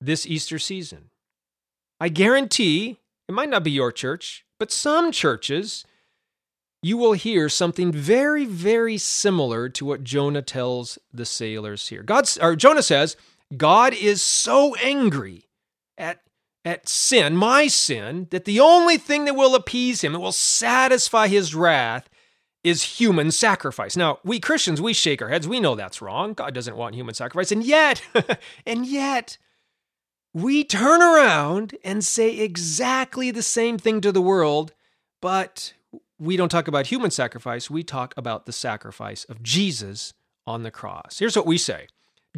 this 0.00 0.26
Easter 0.26 0.58
season. 0.58 1.10
I 2.00 2.08
guarantee 2.08 2.98
it 3.28 3.32
might 3.32 3.48
not 3.48 3.64
be 3.64 3.70
your 3.70 3.92
church, 3.92 4.44
but 4.58 4.70
some 4.72 5.12
churches, 5.12 5.84
you 6.82 6.96
will 6.96 7.12
hear 7.12 7.48
something 7.48 7.92
very, 7.92 8.44
very 8.44 8.98
similar 8.98 9.68
to 9.70 9.84
what 9.84 10.04
Jonah 10.04 10.42
tells 10.42 10.98
the 11.12 11.24
sailors 11.24 11.88
here. 11.88 12.02
God, 12.02 12.28
or 12.40 12.56
Jonah 12.56 12.82
says, 12.82 13.16
God 13.56 13.94
is 13.94 14.22
so 14.22 14.74
angry 14.76 15.48
at 15.96 16.20
at 16.66 16.88
sin, 16.88 17.36
my 17.36 17.66
sin, 17.66 18.26
that 18.30 18.46
the 18.46 18.58
only 18.58 18.96
thing 18.96 19.26
that 19.26 19.34
will 19.34 19.54
appease 19.54 20.02
him, 20.02 20.14
that 20.14 20.20
will 20.20 20.32
satisfy 20.32 21.28
his 21.28 21.54
wrath, 21.54 22.08
is 22.62 22.98
human 22.98 23.30
sacrifice. 23.30 23.96
Now, 23.96 24.18
we 24.24 24.40
Christians, 24.40 24.80
we 24.80 24.94
shake 24.94 25.20
our 25.20 25.28
heads. 25.28 25.46
We 25.46 25.60
know 25.60 25.74
that's 25.74 26.00
wrong. 26.00 26.32
God 26.32 26.54
doesn't 26.54 26.76
want 26.76 26.94
human 26.94 27.14
sacrifice. 27.14 27.52
And 27.52 27.62
yet, 27.62 28.02
and 28.66 28.86
yet, 28.86 29.36
we 30.34 30.64
turn 30.64 31.00
around 31.00 31.76
and 31.84 32.04
say 32.04 32.38
exactly 32.40 33.30
the 33.30 33.42
same 33.42 33.78
thing 33.78 34.00
to 34.00 34.12
the 34.12 34.20
world, 34.20 34.74
but 35.22 35.72
we 36.18 36.36
don't 36.36 36.48
talk 36.48 36.68
about 36.68 36.88
human 36.88 37.12
sacrifice. 37.12 37.70
We 37.70 37.84
talk 37.84 38.12
about 38.16 38.44
the 38.44 38.52
sacrifice 38.52 39.24
of 39.24 39.42
Jesus 39.42 40.12
on 40.46 40.64
the 40.64 40.70
cross. 40.70 41.18
Here's 41.20 41.36
what 41.36 41.46
we 41.46 41.56
say 41.56 41.86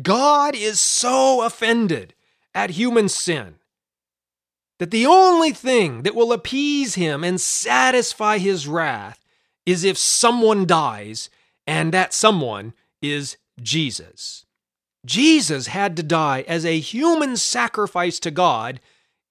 God 0.01 0.55
is 0.55 0.79
so 0.79 1.45
offended 1.45 2.15
at 2.55 2.71
human 2.71 3.09
sin 3.09 3.57
that 4.79 4.91
the 4.91 5.07
only 5.07 5.53
thing 5.53 6.03
that 6.03 6.15
will 6.15 6.33
appease 6.33 6.95
him 6.97 7.25
and 7.25 7.41
satisfy 7.41 8.37
his 8.39 8.69
wrath 8.69 9.25
is 9.65 9.85
if 9.85 9.99
someone 9.99 10.67
dies, 10.67 11.29
and 11.67 11.93
that 11.93 12.15
someone 12.15 12.73
is 13.03 13.37
Jesus. 13.61 14.46
Jesus 15.07 15.69
had 15.69 15.97
to 15.97 16.03
die 16.03 16.45
as 16.47 16.67
a 16.67 16.79
human 16.79 17.37
sacrifice 17.37 18.19
to 18.21 18.31
God 18.31 18.81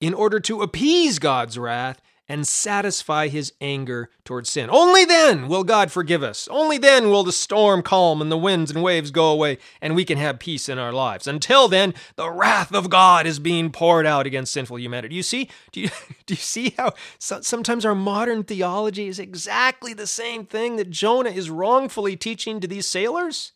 in 0.02 0.14
order 0.14 0.40
to 0.40 0.62
appease 0.62 1.20
God's 1.20 1.58
wrath 1.60 2.02
and 2.28 2.48
satisfy 2.48 3.28
his 3.28 3.54
anger 3.62 4.10
towards 4.24 4.50
sin. 4.50 4.70
Only 4.72 5.06
then 5.06 5.48
will 5.48 5.64
God 5.64 5.92
forgive 5.92 6.24
us. 6.24 6.48
Only 6.50 6.78
then 6.78 7.10
will 7.10 7.24
the 7.24 7.32
storm 7.32 7.84
calm 7.84 8.22
and 8.22 8.32
the 8.32 8.38
winds 8.38 8.72
and 8.72 8.82
waves 8.82 9.12
go 9.12 9.30
away 9.30 9.60
and 9.80 9.96
we 9.96 10.06
can 10.06 10.18
have 10.18 10.40
peace 10.40 10.68
in 10.68 10.80
our 10.80 10.92
lives. 10.92 11.28
Until 11.28 11.68
then, 11.68 11.94
the 12.16 12.32
wrath 12.32 12.74
of 12.74 12.90
God 12.90 13.28
is 13.28 13.38
being 13.38 13.72
poured 13.72 14.08
out 14.08 14.26
against 14.26 14.54
sinful 14.54 14.80
humanity. 14.80 15.10
Do 15.10 15.16
you 15.16 15.24
see? 15.24 15.50
Do 15.72 15.82
you, 15.82 15.90
do 16.26 16.34
you 16.34 16.38
see 16.38 16.74
how 16.78 16.94
sometimes 17.20 17.86
our 17.86 17.96
modern 17.96 18.44
theology 18.44 19.08
is 19.08 19.20
exactly 19.20 19.94
the 19.94 20.08
same 20.08 20.46
thing 20.46 20.78
that 20.78 20.90
Jonah 20.90 21.30
is 21.30 21.50
wrongfully 21.50 22.16
teaching 22.16 22.60
to 22.60 22.68
these 22.68 22.88
sailors? 22.88 23.52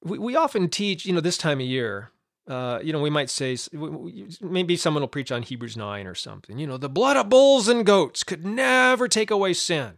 We, 0.00 0.18
we 0.18 0.36
often 0.36 0.68
teach, 0.68 1.04
you 1.06 1.12
know, 1.12 1.20
this 1.20 1.36
time 1.36 1.60
of 1.60 1.66
year, 1.66 2.10
uh, 2.46 2.78
you 2.82 2.92
know, 2.92 3.00
we 3.00 3.10
might 3.10 3.28
say 3.28 3.56
maybe 4.40 4.76
someone 4.76 5.02
will 5.02 5.08
preach 5.08 5.32
on 5.32 5.42
Hebrews 5.42 5.76
9 5.76 6.06
or 6.06 6.14
something. 6.14 6.58
You 6.58 6.66
know, 6.66 6.78
the 6.78 6.88
blood 6.88 7.16
of 7.16 7.28
bulls 7.28 7.68
and 7.68 7.84
goats 7.84 8.24
could 8.24 8.44
never 8.44 9.08
take 9.08 9.30
away 9.30 9.52
sin. 9.52 9.96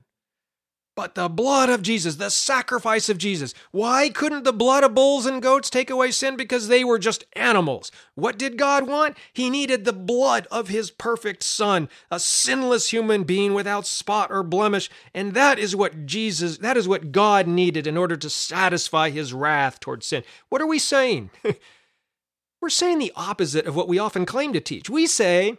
But 0.97 1.15
the 1.15 1.29
blood 1.29 1.71
of 1.71 1.83
Jesus, 1.83 2.17
the 2.17 2.31
sacrifice 2.31 3.09
of 3.09 3.17
Jesus, 3.17 3.55
why 3.71 4.11
couldn't 4.11 4.43
the 4.43 4.53
blood 4.53 4.85
of 4.85 4.95
bulls 4.95 5.25
and 5.25 5.41
goats 5.41 5.71
take 5.71 5.89
away 5.89 6.11
sin? 6.11 6.37
Because 6.37 6.69
they 6.69 6.85
were 6.85 6.99
just 6.99 7.25
animals. 7.35 7.93
What 8.17 8.37
did 8.37 8.59
God 8.59 8.87
want? 8.87 9.17
He 9.33 9.51
needed 9.51 9.85
the 9.85 9.93
blood 9.93 10.47
of 10.51 10.69
his 10.69 10.91
perfect 10.91 11.43
Son, 11.43 11.89
a 12.11 12.19
sinless 12.19 12.91
human 12.91 13.23
being 13.23 13.55
without 13.55 13.87
spot 13.87 14.31
or 14.31 14.43
blemish. 14.43 14.91
And 15.15 15.33
that 15.35 15.59
is 15.59 15.77
what 15.77 16.07
Jesus, 16.07 16.59
that 16.59 16.77
is 16.77 16.89
what 16.89 17.13
God 17.13 17.47
needed 17.47 17.87
in 17.87 17.97
order 17.97 18.17
to 18.17 18.29
satisfy 18.29 19.11
his 19.11 19.33
wrath 19.33 19.81
towards 19.81 20.07
sin. 20.07 20.25
What 20.49 20.61
are 20.61 20.67
we 20.67 20.79
saying? 20.79 21.31
We're 22.61 22.69
saying 22.69 22.99
the 22.99 23.13
opposite 23.17 23.67
of 23.67 23.75
what 23.75 23.89
we 23.89 23.99
often 23.99 24.27
claim 24.27 24.53
to 24.53 24.61
teach. 24.61 24.91
We 24.91 25.07
say, 25.07 25.57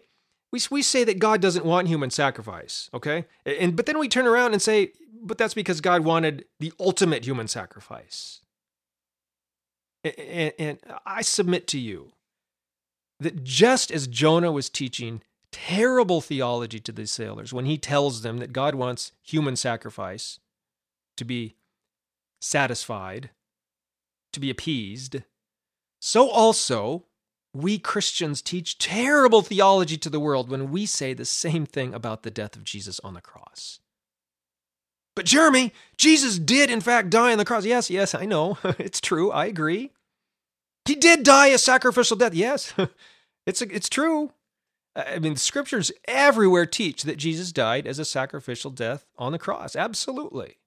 we, 0.52 0.60
we 0.70 0.82
say 0.82 1.04
that 1.04 1.20
God 1.20 1.42
doesn't 1.42 1.66
want 1.66 1.88
human 1.88 2.10
sacrifice, 2.10 2.90
okay? 2.94 3.26
And 3.46 3.76
but 3.76 3.86
then 3.86 3.98
we 3.98 4.08
turn 4.08 4.28
around 4.28 4.54
and 4.54 4.62
say, 4.62 4.92
but 5.22 5.38
that's 5.38 5.54
because 5.54 5.82
God 5.82 6.04
wanted 6.04 6.46
the 6.60 6.74
ultimate 6.80 7.26
human 7.26 7.48
sacrifice. 7.48 8.42
And, 10.04 10.54
and 10.58 10.80
I 11.06 11.22
submit 11.22 11.68
to 11.68 11.80
you 11.80 12.14
that 13.20 13.44
just 13.44 13.92
as 13.92 14.08
Jonah 14.08 14.52
was 14.52 14.70
teaching 14.70 15.22
terrible 15.52 16.22
theology 16.22 16.80
to 16.80 16.92
the 16.92 17.06
sailors 17.06 17.54
when 17.54 17.66
he 17.66 17.78
tells 17.78 18.22
them 18.22 18.38
that 18.38 18.54
God 18.54 18.74
wants 18.74 19.12
human 19.22 19.56
sacrifice 19.56 20.40
to 21.18 21.26
be 21.26 21.56
satisfied, 22.40 23.30
to 24.34 24.40
be 24.40 24.50
appeased, 24.50 25.18
so 26.00 26.30
also, 26.30 27.06
we 27.54 27.78
Christians 27.78 28.42
teach 28.42 28.78
terrible 28.78 29.42
theology 29.42 29.98
to 29.98 30.10
the 30.10 30.20
world 30.20 30.50
when 30.50 30.72
we 30.72 30.86
say 30.86 31.14
the 31.14 31.26
same 31.26 31.66
thing 31.66 31.94
about 31.94 32.24
the 32.24 32.32
death 32.32 32.56
of 32.56 32.64
Jesus 32.64 33.00
on 33.02 33.14
the 33.14 33.22
cross. 33.22 33.80
But 35.16 35.26
Jeremy, 35.26 35.74
Jesus 35.98 36.40
did 36.40 36.72
in 36.72 36.82
fact 36.82 37.10
die 37.10 37.32
on 37.34 37.38
the 37.38 37.46
cross. 37.46 37.66
Yes, 37.66 37.90
yes, 37.90 38.16
I 38.16 38.26
know. 38.26 38.58
it's 38.64 39.02
true. 39.02 39.32
I 39.32 39.46
agree. 39.46 39.92
He 40.86 40.96
did 40.96 41.24
die 41.24 41.48
a 41.48 41.58
sacrificial 41.58 42.18
death. 42.18 42.34
Yes, 42.34 42.74
it's, 43.46 43.62
it's 43.62 43.90
true. 43.90 44.32
I 44.96 45.20
mean, 45.20 45.34
the 45.34 45.40
scriptures 45.40 45.92
everywhere 46.06 46.66
teach 46.66 47.04
that 47.04 47.18
Jesus 47.18 47.52
died 47.52 47.88
as 47.88 48.00
a 48.00 48.06
sacrificial 48.06 48.72
death 48.72 49.06
on 49.18 49.32
the 49.32 49.40
cross. 49.40 49.76
Absolutely. 49.76 50.58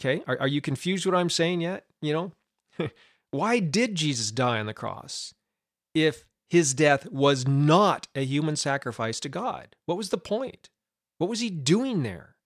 Okay, 0.00 0.22
are, 0.26 0.38
are 0.40 0.48
you 0.48 0.60
confused 0.60 1.06
what 1.06 1.14
I'm 1.14 1.30
saying 1.30 1.60
yet? 1.60 1.86
You 2.02 2.12
know? 2.12 2.32
Why 3.34 3.58
did 3.58 3.96
Jesus 3.96 4.30
die 4.30 4.60
on 4.60 4.66
the 4.66 4.72
cross 4.72 5.34
if 5.92 6.24
his 6.48 6.72
death 6.72 7.10
was 7.10 7.48
not 7.48 8.06
a 8.14 8.24
human 8.24 8.54
sacrifice 8.54 9.18
to 9.18 9.28
God? 9.28 9.74
What 9.86 9.98
was 9.98 10.10
the 10.10 10.18
point? 10.18 10.70
What 11.18 11.28
was 11.28 11.40
he 11.40 11.50
doing 11.50 12.04
there? 12.04 12.36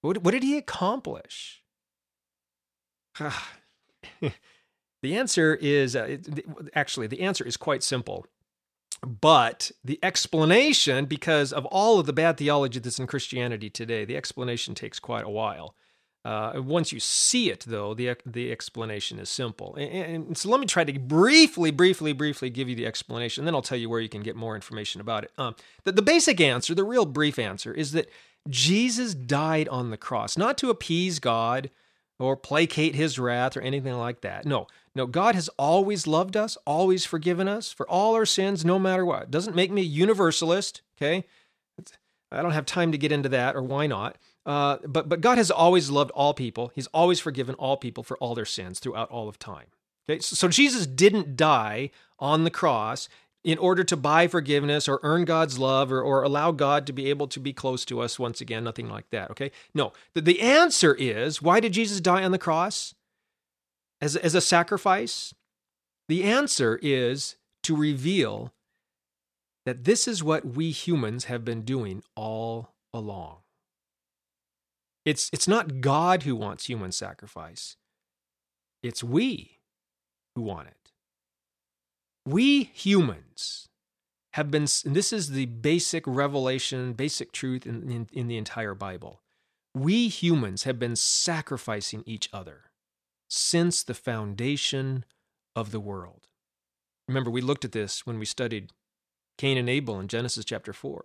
What, 0.00 0.24
what 0.24 0.32
did 0.32 0.42
he 0.42 0.56
accomplish? 0.56 1.62
the 3.20 4.32
answer 5.04 5.54
is 5.60 5.94
uh, 5.94 6.16
actually, 6.74 7.06
the 7.06 7.20
answer 7.20 7.44
is 7.44 7.56
quite 7.56 7.84
simple. 7.84 8.26
But 9.00 9.70
the 9.84 10.00
explanation, 10.02 11.04
because 11.04 11.52
of 11.52 11.66
all 11.66 12.00
of 12.00 12.06
the 12.06 12.12
bad 12.12 12.36
theology 12.36 12.80
that's 12.80 12.98
in 12.98 13.06
Christianity 13.06 13.70
today, 13.70 14.04
the 14.04 14.16
explanation 14.16 14.74
takes 14.74 14.98
quite 14.98 15.24
a 15.24 15.30
while. 15.30 15.76
Uh, 16.24 16.52
once 16.56 16.92
you 16.92 17.00
see 17.00 17.50
it, 17.50 17.64
though, 17.66 17.94
the 17.94 18.16
the 18.24 18.52
explanation 18.52 19.18
is 19.18 19.28
simple. 19.28 19.74
And, 19.74 20.26
and, 20.26 20.38
so 20.38 20.48
let 20.48 20.60
me 20.60 20.66
try 20.66 20.84
to 20.84 20.98
briefly, 20.98 21.72
briefly, 21.72 22.12
briefly 22.12 22.48
give 22.48 22.68
you 22.68 22.76
the 22.76 22.86
explanation. 22.86 23.44
Then 23.44 23.54
I'll 23.54 23.62
tell 23.62 23.78
you 23.78 23.90
where 23.90 23.98
you 23.98 24.08
can 24.08 24.22
get 24.22 24.36
more 24.36 24.54
information 24.54 25.00
about 25.00 25.24
it. 25.24 25.32
Um, 25.36 25.56
the, 25.82 25.90
the 25.90 26.02
basic 26.02 26.40
answer, 26.40 26.76
the 26.76 26.84
real 26.84 27.06
brief 27.06 27.40
answer, 27.40 27.74
is 27.74 27.90
that 27.92 28.08
Jesus 28.48 29.14
died 29.14 29.68
on 29.68 29.90
the 29.90 29.96
cross, 29.96 30.36
not 30.36 30.58
to 30.58 30.70
appease 30.70 31.18
God 31.18 31.70
or 32.20 32.36
placate 32.36 32.94
His 32.94 33.18
wrath 33.18 33.56
or 33.56 33.60
anything 33.60 33.94
like 33.94 34.20
that. 34.20 34.46
No, 34.46 34.68
no. 34.94 35.06
God 35.06 35.34
has 35.34 35.48
always 35.58 36.06
loved 36.06 36.36
us, 36.36 36.56
always 36.64 37.04
forgiven 37.04 37.48
us 37.48 37.72
for 37.72 37.88
all 37.88 38.14
our 38.14 38.26
sins, 38.26 38.64
no 38.64 38.78
matter 38.78 39.04
what. 39.04 39.32
Doesn't 39.32 39.56
make 39.56 39.72
me 39.72 39.82
a 39.82 39.84
universalist. 39.84 40.82
Okay, 40.96 41.24
I 42.30 42.42
don't 42.42 42.52
have 42.52 42.66
time 42.66 42.92
to 42.92 42.98
get 42.98 43.10
into 43.10 43.28
that, 43.30 43.56
or 43.56 43.62
why 43.62 43.88
not? 43.88 44.18
Uh, 44.44 44.78
but 44.86 45.08
but 45.08 45.20
God 45.20 45.38
has 45.38 45.50
always 45.50 45.90
loved 45.90 46.10
all 46.12 46.34
people. 46.34 46.72
He's 46.74 46.88
always 46.88 47.20
forgiven 47.20 47.54
all 47.56 47.76
people 47.76 48.02
for 48.02 48.16
all 48.18 48.34
their 48.34 48.44
sins 48.44 48.80
throughout 48.80 49.10
all 49.10 49.28
of 49.28 49.38
time. 49.38 49.66
Okay, 50.08 50.20
so, 50.20 50.48
Jesus 50.48 50.86
didn't 50.86 51.36
die 51.36 51.90
on 52.18 52.42
the 52.42 52.50
cross 52.50 53.08
in 53.44 53.56
order 53.58 53.84
to 53.84 53.96
buy 53.96 54.26
forgiveness 54.26 54.88
or 54.88 54.98
earn 55.02 55.24
God's 55.24 55.58
love 55.58 55.92
or, 55.92 56.02
or 56.02 56.22
allow 56.22 56.50
God 56.50 56.86
to 56.86 56.92
be 56.92 57.08
able 57.08 57.28
to 57.28 57.40
be 57.40 57.52
close 57.52 57.84
to 57.84 58.00
us 58.00 58.18
once 58.18 58.40
again. 58.40 58.64
Nothing 58.64 58.88
like 58.88 59.08
that. 59.10 59.30
Okay, 59.30 59.52
no. 59.74 59.92
The, 60.14 60.22
the 60.22 60.40
answer 60.40 60.94
is 60.94 61.40
why 61.40 61.60
did 61.60 61.72
Jesus 61.72 62.00
die 62.00 62.24
on 62.24 62.32
the 62.32 62.38
cross 62.38 62.94
as 64.00 64.16
as 64.16 64.34
a 64.34 64.40
sacrifice? 64.40 65.32
The 66.08 66.24
answer 66.24 66.80
is 66.82 67.36
to 67.62 67.76
reveal 67.76 68.52
that 69.64 69.84
this 69.84 70.08
is 70.08 70.24
what 70.24 70.44
we 70.44 70.72
humans 70.72 71.26
have 71.26 71.44
been 71.44 71.62
doing 71.62 72.02
all 72.16 72.74
along. 72.92 73.41
It's, 75.04 75.30
it's 75.32 75.48
not 75.48 75.80
God 75.80 76.22
who 76.22 76.36
wants 76.36 76.66
human 76.66 76.92
sacrifice, 76.92 77.76
it's 78.82 79.02
we 79.02 79.58
who 80.34 80.42
want 80.42 80.68
it. 80.68 80.92
We 82.24 82.64
humans 82.64 83.68
have 84.34 84.50
been, 84.50 84.66
this 84.84 85.12
is 85.12 85.30
the 85.30 85.46
basic 85.46 86.04
revelation, 86.06 86.92
basic 86.92 87.32
truth 87.32 87.66
in, 87.66 87.90
in, 87.90 88.08
in 88.12 88.28
the 88.28 88.38
entire 88.38 88.74
Bible. 88.74 89.20
We 89.74 90.08
humans 90.08 90.64
have 90.64 90.78
been 90.78 90.96
sacrificing 90.96 92.02
each 92.06 92.28
other 92.32 92.70
since 93.28 93.82
the 93.82 93.94
foundation 93.94 95.04
of 95.56 95.70
the 95.70 95.80
world. 95.80 96.28
Remember, 97.08 97.30
we 97.30 97.40
looked 97.40 97.64
at 97.64 97.72
this 97.72 98.06
when 98.06 98.18
we 98.18 98.24
studied 98.24 98.70
Cain 99.38 99.58
and 99.58 99.68
Abel 99.68 99.98
in 99.98 100.08
Genesis 100.08 100.44
chapter 100.44 100.72
4. 100.72 101.04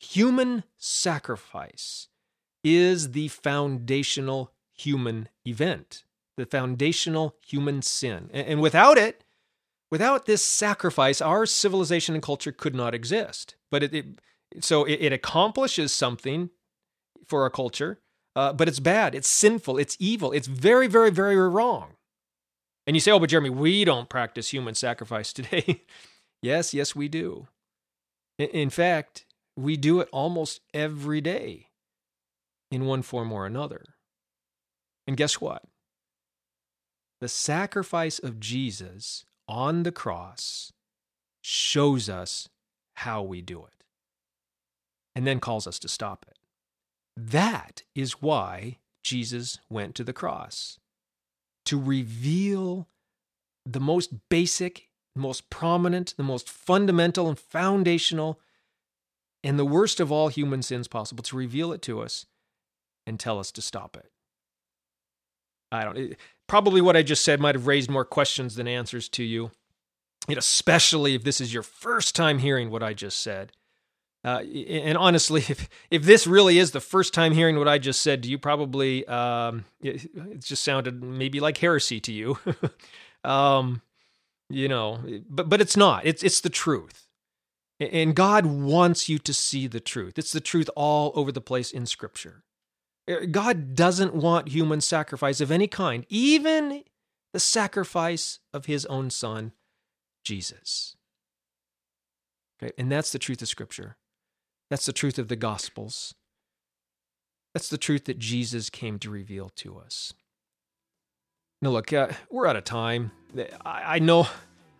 Human 0.00 0.64
sacrifice 0.78 2.08
is 2.66 3.12
the 3.12 3.28
foundational 3.28 4.52
human 4.74 5.28
event, 5.46 6.02
the 6.36 6.44
foundational 6.44 7.36
human 7.46 7.80
sin. 7.80 8.28
And 8.32 8.60
without 8.60 8.98
it, 8.98 9.22
without 9.90 10.26
this 10.26 10.44
sacrifice, 10.44 11.20
our 11.20 11.46
civilization 11.46 12.14
and 12.14 12.22
culture 12.22 12.50
could 12.50 12.74
not 12.74 12.92
exist. 12.92 13.54
But 13.70 13.84
it, 13.84 13.94
it 13.94 14.06
so 14.60 14.84
it, 14.84 14.98
it, 15.00 15.12
accomplishes 15.12 15.92
something 15.92 16.50
for 17.24 17.42
our 17.42 17.50
culture, 17.50 18.00
uh, 18.34 18.52
but 18.52 18.68
it's 18.68 18.80
bad, 18.80 19.14
it's 19.14 19.28
sinful, 19.28 19.78
it's 19.78 19.96
evil, 20.00 20.32
it's 20.32 20.46
very, 20.46 20.88
very, 20.88 21.10
very 21.10 21.36
wrong. 21.36 21.92
And 22.86 22.94
you 22.96 23.00
say, 23.00 23.10
oh, 23.10 23.18
but 23.18 23.30
Jeremy, 23.30 23.50
we 23.50 23.84
don't 23.84 24.08
practice 24.08 24.52
human 24.52 24.74
sacrifice 24.74 25.32
today. 25.32 25.82
yes, 26.42 26.74
yes, 26.74 26.96
we 26.96 27.08
do. 27.08 27.46
In 28.38 28.70
fact, 28.70 29.24
we 29.56 29.76
do 29.76 30.00
it 30.00 30.08
almost 30.12 30.60
every 30.74 31.20
day 31.20 31.65
in 32.70 32.86
one 32.86 33.02
form 33.02 33.32
or 33.32 33.46
another. 33.46 33.84
And 35.06 35.16
guess 35.16 35.40
what? 35.40 35.62
The 37.20 37.28
sacrifice 37.28 38.18
of 38.18 38.40
Jesus 38.40 39.24
on 39.48 39.84
the 39.84 39.92
cross 39.92 40.72
shows 41.40 42.08
us 42.08 42.48
how 42.94 43.22
we 43.22 43.40
do 43.40 43.64
it 43.64 43.84
and 45.14 45.26
then 45.26 45.40
calls 45.40 45.66
us 45.66 45.78
to 45.78 45.88
stop 45.88 46.26
it. 46.28 46.38
That 47.16 47.82
is 47.94 48.20
why 48.20 48.78
Jesus 49.02 49.60
went 49.70 49.94
to 49.94 50.04
the 50.04 50.12
cross 50.12 50.78
to 51.64 51.80
reveal 51.80 52.88
the 53.64 53.80
most 53.80 54.28
basic, 54.28 54.88
most 55.14 55.48
prominent, 55.48 56.14
the 56.16 56.22
most 56.22 56.48
fundamental 56.48 57.28
and 57.28 57.38
foundational, 57.38 58.40
and 59.42 59.58
the 59.58 59.64
worst 59.64 60.00
of 60.00 60.12
all 60.12 60.28
human 60.28 60.62
sins 60.62 60.88
possible, 60.88 61.22
to 61.24 61.36
reveal 61.36 61.72
it 61.72 61.82
to 61.82 62.00
us 62.00 62.26
and 63.06 63.18
tell 63.20 63.38
us 63.38 63.50
to 63.52 63.62
stop 63.62 63.96
it. 63.96 64.10
I 65.72 65.84
don't. 65.84 65.96
It, 65.96 66.18
probably 66.46 66.80
what 66.80 66.96
I 66.96 67.02
just 67.02 67.24
said 67.24 67.40
might 67.40 67.54
have 67.54 67.66
raised 67.66 67.90
more 67.90 68.04
questions 68.04 68.54
than 68.54 68.68
answers 68.68 69.08
to 69.10 69.22
you, 69.22 69.50
and 70.28 70.38
especially 70.38 71.14
if 71.14 71.24
this 71.24 71.40
is 71.40 71.52
your 71.52 71.62
first 71.62 72.14
time 72.14 72.38
hearing 72.38 72.70
what 72.70 72.82
I 72.82 72.94
just 72.94 73.20
said. 73.20 73.52
Uh, 74.24 74.40
and 74.40 74.98
honestly, 74.98 75.40
if 75.48 75.68
if 75.90 76.02
this 76.02 76.26
really 76.26 76.58
is 76.58 76.72
the 76.72 76.80
first 76.80 77.14
time 77.14 77.32
hearing 77.32 77.58
what 77.58 77.68
I 77.68 77.78
just 77.78 78.00
said 78.00 78.22
to 78.24 78.28
you, 78.28 78.38
probably 78.38 79.06
um, 79.06 79.64
it, 79.80 80.04
it, 80.14 80.40
just 80.40 80.64
sounded 80.64 81.02
maybe 81.02 81.40
like 81.40 81.58
heresy 81.58 82.00
to 82.00 82.12
you. 82.12 82.38
um, 83.24 83.82
you 84.48 84.68
know, 84.68 85.00
but 85.28 85.48
but 85.48 85.60
it's 85.60 85.76
not. 85.76 86.04
It's 86.04 86.22
it's 86.22 86.40
the 86.40 86.50
truth, 86.50 87.06
and 87.80 88.14
God 88.14 88.46
wants 88.46 89.08
you 89.08 89.18
to 89.18 89.34
see 89.34 89.66
the 89.66 89.80
truth. 89.80 90.18
It's 90.18 90.32
the 90.32 90.40
truth 90.40 90.70
all 90.76 91.12
over 91.14 91.32
the 91.32 91.40
place 91.40 91.70
in 91.70 91.86
Scripture. 91.86 92.44
Uh, 93.08 93.26
God 93.30 93.74
doesn't 93.74 94.14
want 94.14 94.48
human 94.48 94.80
sacrifice 94.80 95.40
of 95.40 95.50
any 95.50 95.66
kind, 95.66 96.04
even 96.08 96.82
the 97.32 97.40
sacrifice 97.40 98.40
of 98.52 98.66
His 98.66 98.86
own 98.86 99.10
Son, 99.10 99.52
Jesus. 100.24 100.96
Okay, 102.62 102.72
and 102.78 102.90
that's 102.90 103.12
the 103.12 103.18
truth 103.18 103.42
of 103.42 103.48
Scripture. 103.48 103.96
That's 104.70 104.86
the 104.86 104.92
truth 104.92 105.18
of 105.18 105.28
the 105.28 105.36
Gospels. 105.36 106.14
That's 107.54 107.68
the 107.68 107.78
truth 107.78 108.04
that 108.04 108.18
Jesus 108.18 108.68
came 108.68 108.98
to 108.98 109.10
reveal 109.10 109.50
to 109.56 109.78
us. 109.78 110.12
Now, 111.62 111.70
look, 111.70 111.92
uh, 111.92 112.08
we're 112.30 112.46
out 112.46 112.56
of 112.56 112.64
time. 112.64 113.12
I, 113.64 113.96
I 113.96 113.98
know 113.98 114.28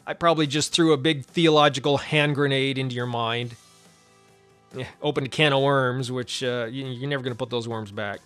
I 0.06 0.14
probably 0.14 0.46
just 0.46 0.72
threw 0.72 0.92
a 0.92 0.98
big 0.98 1.24
theological 1.24 1.96
hand 1.98 2.34
grenade 2.34 2.78
into 2.78 2.94
your 2.94 3.06
mind. 3.06 3.56
Opened 5.02 5.26
a 5.26 5.30
can 5.30 5.52
of 5.52 5.62
worms, 5.62 6.10
which 6.10 6.42
uh, 6.42 6.68
you, 6.70 7.04
are 7.04 7.08
never 7.08 7.22
going 7.22 7.34
to 7.34 7.38
put 7.38 7.50
those 7.50 7.68
worms 7.68 7.90
back. 7.90 8.20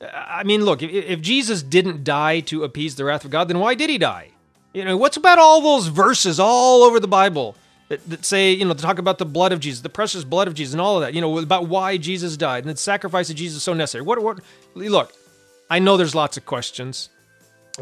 I 0.00 0.44
mean, 0.44 0.64
look, 0.64 0.82
if, 0.82 0.90
if 0.90 1.20
Jesus 1.20 1.62
didn't 1.62 2.04
die 2.04 2.40
to 2.40 2.64
appease 2.64 2.96
the 2.96 3.04
wrath 3.04 3.24
of 3.24 3.30
God, 3.30 3.48
then 3.48 3.58
why 3.58 3.74
did 3.74 3.90
he 3.90 3.98
die? 3.98 4.30
You 4.72 4.84
know, 4.84 4.96
what's 4.96 5.16
about 5.16 5.38
all 5.38 5.60
those 5.60 5.88
verses 5.88 6.38
all 6.40 6.82
over 6.82 7.00
the 7.00 7.08
Bible 7.08 7.56
that, 7.88 8.08
that 8.08 8.24
say, 8.24 8.52
you 8.52 8.64
know, 8.64 8.72
to 8.72 8.82
talk 8.82 8.98
about 8.98 9.18
the 9.18 9.26
blood 9.26 9.52
of 9.52 9.60
Jesus, 9.60 9.80
the 9.80 9.88
precious 9.88 10.24
blood 10.24 10.48
of 10.48 10.54
Jesus, 10.54 10.72
and 10.72 10.80
all 10.80 10.96
of 10.96 11.02
that, 11.02 11.12
you 11.12 11.20
know, 11.20 11.38
about 11.38 11.68
why 11.68 11.96
Jesus 11.96 12.36
died 12.36 12.64
and 12.64 12.72
the 12.72 12.78
sacrifice 12.78 13.28
of 13.30 13.36
Jesus 13.36 13.62
so 13.62 13.74
necessary? 13.74 14.02
What, 14.02 14.22
what, 14.22 14.40
look, 14.74 15.12
I 15.68 15.80
know 15.80 15.96
there's 15.96 16.14
lots 16.14 16.36
of 16.36 16.46
questions. 16.46 17.10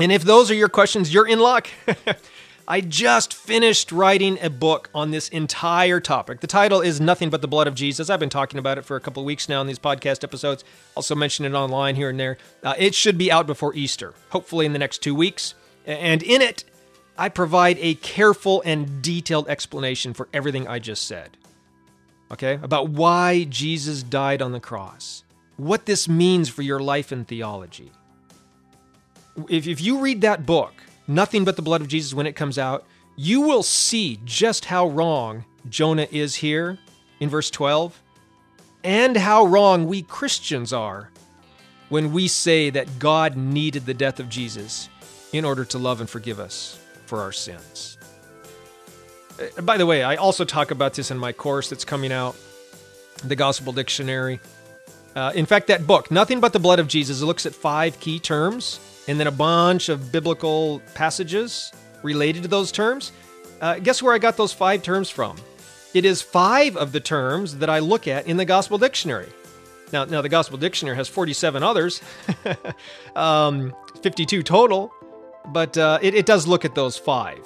And 0.00 0.10
if 0.10 0.22
those 0.22 0.50
are 0.50 0.54
your 0.54 0.68
questions, 0.68 1.12
you're 1.12 1.26
in 1.26 1.38
luck. 1.38 1.68
I 2.70 2.82
just 2.82 3.32
finished 3.32 3.90
writing 3.92 4.38
a 4.42 4.50
book 4.50 4.90
on 4.94 5.10
this 5.10 5.30
entire 5.30 6.00
topic. 6.00 6.40
The 6.40 6.46
title 6.46 6.82
is 6.82 7.00
Nothing 7.00 7.30
But 7.30 7.40
the 7.40 7.48
Blood 7.48 7.66
of 7.66 7.74
Jesus. 7.74 8.10
I've 8.10 8.20
been 8.20 8.28
talking 8.28 8.58
about 8.58 8.76
it 8.76 8.84
for 8.84 8.94
a 8.94 9.00
couple 9.00 9.24
weeks 9.24 9.48
now 9.48 9.62
in 9.62 9.66
these 9.66 9.78
podcast 9.78 10.22
episodes. 10.22 10.64
Also 10.94 11.14
mention 11.14 11.46
it 11.46 11.54
online 11.54 11.96
here 11.96 12.10
and 12.10 12.20
there. 12.20 12.36
Uh, 12.62 12.74
it 12.76 12.94
should 12.94 13.16
be 13.16 13.32
out 13.32 13.46
before 13.46 13.74
Easter, 13.74 14.12
hopefully 14.28 14.66
in 14.66 14.74
the 14.74 14.78
next 14.78 14.98
two 14.98 15.14
weeks. 15.14 15.54
And 15.86 16.22
in 16.22 16.42
it, 16.42 16.64
I 17.16 17.30
provide 17.30 17.78
a 17.80 17.94
careful 17.94 18.62
and 18.66 19.00
detailed 19.00 19.48
explanation 19.48 20.12
for 20.12 20.28
everything 20.34 20.68
I 20.68 20.78
just 20.78 21.06
said. 21.06 21.38
Okay? 22.30 22.58
About 22.62 22.90
why 22.90 23.44
Jesus 23.44 24.02
died 24.02 24.42
on 24.42 24.52
the 24.52 24.60
cross, 24.60 25.24
what 25.56 25.86
this 25.86 26.06
means 26.06 26.50
for 26.50 26.60
your 26.60 26.80
life 26.80 27.12
and 27.12 27.26
theology. 27.26 27.92
If, 29.48 29.66
if 29.66 29.80
you 29.80 30.00
read 30.00 30.20
that 30.20 30.44
book, 30.44 30.74
nothing 31.08 31.44
but 31.44 31.56
the 31.56 31.62
blood 31.62 31.80
of 31.80 31.88
Jesus 31.88 32.14
when 32.14 32.26
it 32.26 32.36
comes 32.36 32.58
out, 32.58 32.84
you 33.16 33.40
will 33.40 33.64
see 33.64 34.20
just 34.24 34.66
how 34.66 34.86
wrong 34.86 35.44
Jonah 35.68 36.06
is 36.12 36.36
here 36.36 36.78
in 37.18 37.28
verse 37.28 37.50
12 37.50 38.00
and 38.84 39.16
how 39.16 39.44
wrong 39.44 39.86
we 39.86 40.02
Christians 40.02 40.72
are 40.72 41.10
when 41.88 42.12
we 42.12 42.28
say 42.28 42.70
that 42.70 42.98
God 42.98 43.36
needed 43.36 43.86
the 43.86 43.94
death 43.94 44.20
of 44.20 44.28
Jesus 44.28 44.88
in 45.32 45.44
order 45.44 45.64
to 45.66 45.78
love 45.78 46.00
and 46.00 46.08
forgive 46.08 46.38
us 46.38 46.78
for 47.06 47.20
our 47.20 47.32
sins. 47.32 47.98
Uh, 49.40 49.62
by 49.62 49.76
the 49.76 49.86
way, 49.86 50.02
I 50.02 50.16
also 50.16 50.44
talk 50.44 50.70
about 50.70 50.94
this 50.94 51.10
in 51.10 51.18
my 51.18 51.32
course 51.32 51.70
that's 51.70 51.84
coming 51.84 52.12
out, 52.12 52.36
the 53.24 53.36
Gospel 53.36 53.72
Dictionary. 53.72 54.40
Uh, 55.18 55.32
in 55.34 55.46
fact, 55.46 55.66
that 55.66 55.84
book, 55.84 56.12
Nothing 56.12 56.38
But 56.38 56.52
the 56.52 56.60
Blood 56.60 56.78
of 56.78 56.86
Jesus, 56.86 57.20
looks 57.22 57.44
at 57.44 57.52
five 57.52 57.98
key 57.98 58.20
terms 58.20 58.78
and 59.08 59.18
then 59.18 59.26
a 59.26 59.32
bunch 59.32 59.88
of 59.88 60.12
biblical 60.12 60.80
passages 60.94 61.72
related 62.04 62.42
to 62.44 62.48
those 62.48 62.70
terms. 62.70 63.10
Uh, 63.60 63.80
guess 63.80 64.00
where 64.00 64.14
I 64.14 64.18
got 64.18 64.36
those 64.36 64.52
five 64.52 64.84
terms 64.84 65.10
from? 65.10 65.36
It 65.92 66.04
is 66.04 66.22
five 66.22 66.76
of 66.76 66.92
the 66.92 67.00
terms 67.00 67.58
that 67.58 67.68
I 67.68 67.80
look 67.80 68.06
at 68.06 68.28
in 68.28 68.36
the 68.36 68.44
Gospel 68.44 68.78
Dictionary. 68.78 69.28
Now, 69.92 70.04
now 70.04 70.22
the 70.22 70.28
Gospel 70.28 70.56
Dictionary 70.56 70.96
has 70.96 71.08
47 71.08 71.64
others, 71.64 72.00
um, 73.16 73.74
52 74.04 74.44
total, 74.44 74.92
but 75.46 75.76
uh, 75.76 75.98
it, 76.00 76.14
it, 76.14 76.26
does 76.26 76.46
look 76.46 76.64
at 76.64 76.76
those 76.76 76.96
five. 76.96 77.44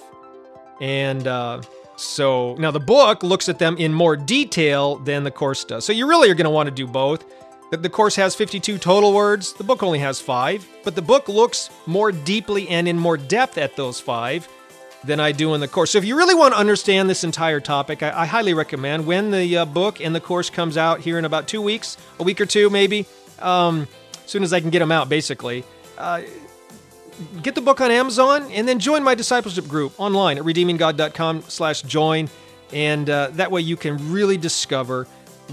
And 0.78 1.26
uh, 1.26 1.62
so 1.96 2.54
now 2.56 2.70
the 2.70 2.80
book 2.80 3.22
looks 3.22 3.48
at 3.48 3.58
them 3.58 3.78
in 3.78 3.94
more 3.94 4.14
detail 4.14 4.96
than 4.96 5.24
the 5.24 5.30
course 5.30 5.64
does. 5.64 5.86
So 5.86 5.94
you 5.94 6.06
really 6.06 6.28
are 6.28 6.34
going 6.34 6.44
to 6.44 6.50
want 6.50 6.66
to 6.66 6.74
do 6.74 6.86
both. 6.86 7.24
The 7.72 7.88
course 7.88 8.16
has 8.16 8.34
52 8.34 8.76
total 8.76 9.14
words, 9.14 9.54
the 9.54 9.64
book 9.64 9.82
only 9.82 9.98
has 10.00 10.20
five, 10.20 10.68
but 10.84 10.94
the 10.94 11.00
book 11.00 11.26
looks 11.26 11.70
more 11.86 12.12
deeply 12.12 12.68
and 12.68 12.86
in 12.86 12.98
more 12.98 13.16
depth 13.16 13.56
at 13.56 13.76
those 13.76 13.98
five 13.98 14.46
than 15.04 15.20
I 15.20 15.32
do 15.32 15.54
in 15.54 15.60
the 15.62 15.68
course. 15.68 15.92
So 15.92 15.98
if 15.98 16.04
you 16.04 16.18
really 16.18 16.34
want 16.34 16.52
to 16.52 16.60
understand 16.60 17.08
this 17.08 17.24
entire 17.24 17.60
topic, 17.60 18.02
I, 18.02 18.12
I 18.22 18.26
highly 18.26 18.52
recommend 18.52 19.06
when 19.06 19.30
the 19.30 19.56
uh, 19.56 19.64
book 19.64 20.02
and 20.02 20.14
the 20.14 20.20
course 20.20 20.50
comes 20.50 20.76
out 20.76 21.00
here 21.00 21.18
in 21.18 21.24
about 21.24 21.48
two 21.48 21.62
weeks, 21.62 21.96
a 22.20 22.22
week 22.24 22.42
or 22.42 22.46
two 22.46 22.68
maybe, 22.68 23.06
um, 23.38 23.88
as 24.22 24.30
soon 24.30 24.42
as 24.42 24.52
I 24.52 24.60
can 24.60 24.68
get 24.68 24.80
them 24.80 24.92
out, 24.92 25.08
basically. 25.08 25.64
Uh, 25.96 26.20
get 27.42 27.54
the 27.54 27.62
book 27.62 27.80
on 27.80 27.90
Amazon 27.90 28.52
and 28.52 28.68
then 28.68 28.80
join 28.80 29.02
my 29.02 29.14
discipleship 29.14 29.66
group 29.66 29.98
online 29.98 30.36
at 30.36 30.44
redeeminggod.com/join, 30.44 32.28
and 32.74 33.08
uh, 33.08 33.28
that 33.32 33.50
way 33.50 33.62
you 33.62 33.78
can 33.78 34.12
really 34.12 34.36
discover 34.36 35.06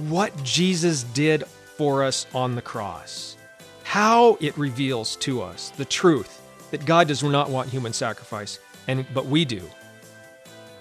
what 0.10 0.44
Jesus 0.44 1.04
did 1.04 1.46
for 1.80 2.04
us 2.04 2.28
on 2.36 2.56
the 2.56 2.62
cross. 2.62 3.38
How 3.84 4.38
it 4.42 4.58
reveals 4.58 5.16
to 5.18 5.42
us 5.42 5.70
the 5.78 5.86
truth 5.86 6.42
that 6.72 6.86
God 6.86 7.08
does 7.08 7.24
not 7.24 7.50
want 7.50 7.70
human 7.70 7.94
sacrifice, 7.94 8.60
and 8.90 9.06
but 9.14 9.28
we 9.28 9.46
do. 9.46 9.64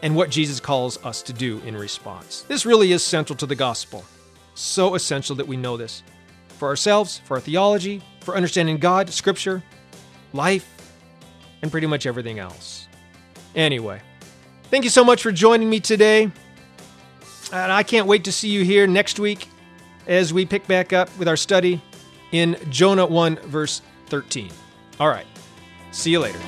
And 0.03 0.17
what 0.17 0.29
Jesus 0.29 0.59
calls 0.59 0.99
us 1.05 1.23
to 1.23 1.33
do 1.33 1.61
in 1.61 1.77
response. 1.77 2.41
This 2.49 2.67
really 2.67 2.91
is 2.91 3.05
central 3.05 3.37
to 3.37 3.47
the 3.47 3.55
gospel. 3.55 4.05
So 4.57 4.97
essential 4.97 5.37
that 5.37 5.47
we 5.47 5.57
know 5.57 5.77
this 5.77 6.03
for 6.49 6.67
ourselves, 6.67 7.19
for 7.25 7.37
our 7.37 7.41
theology, 7.41 8.03
for 8.23 8.35
understanding 8.35 8.79
God, 8.79 9.09
scripture, 9.11 9.63
life, 10.33 10.69
and 11.63 11.71
pretty 11.71 11.87
much 11.87 12.07
everything 12.07 12.41
else. 12.41 12.89
Anyway, 13.55 14.01
thank 14.65 14.83
you 14.83 14.91
so 14.91 15.05
much 15.05 15.23
for 15.23 15.31
joining 15.31 15.71
me 15.71 15.79
today. 15.79 16.25
And 17.53 17.73
I 17.73 17.85
can't 17.85 18.09
wait 18.09 18.25
to 18.25 18.33
see 18.33 18.49
you 18.49 18.65
here 18.65 18.89
next 18.89 19.21
week 19.21 19.47
as 20.09 20.33
we 20.33 20.45
pick 20.45 20.67
back 20.67 20.93
up 20.93 21.09
with 21.19 21.29
our 21.29 21.37
study 21.37 21.81
in 22.33 22.57
Jonah 22.71 23.07
1, 23.07 23.37
verse 23.37 23.83
13. 24.07 24.51
All 24.99 25.09
right, 25.09 25.27
see 25.93 26.11
you 26.11 26.19
later. 26.19 26.41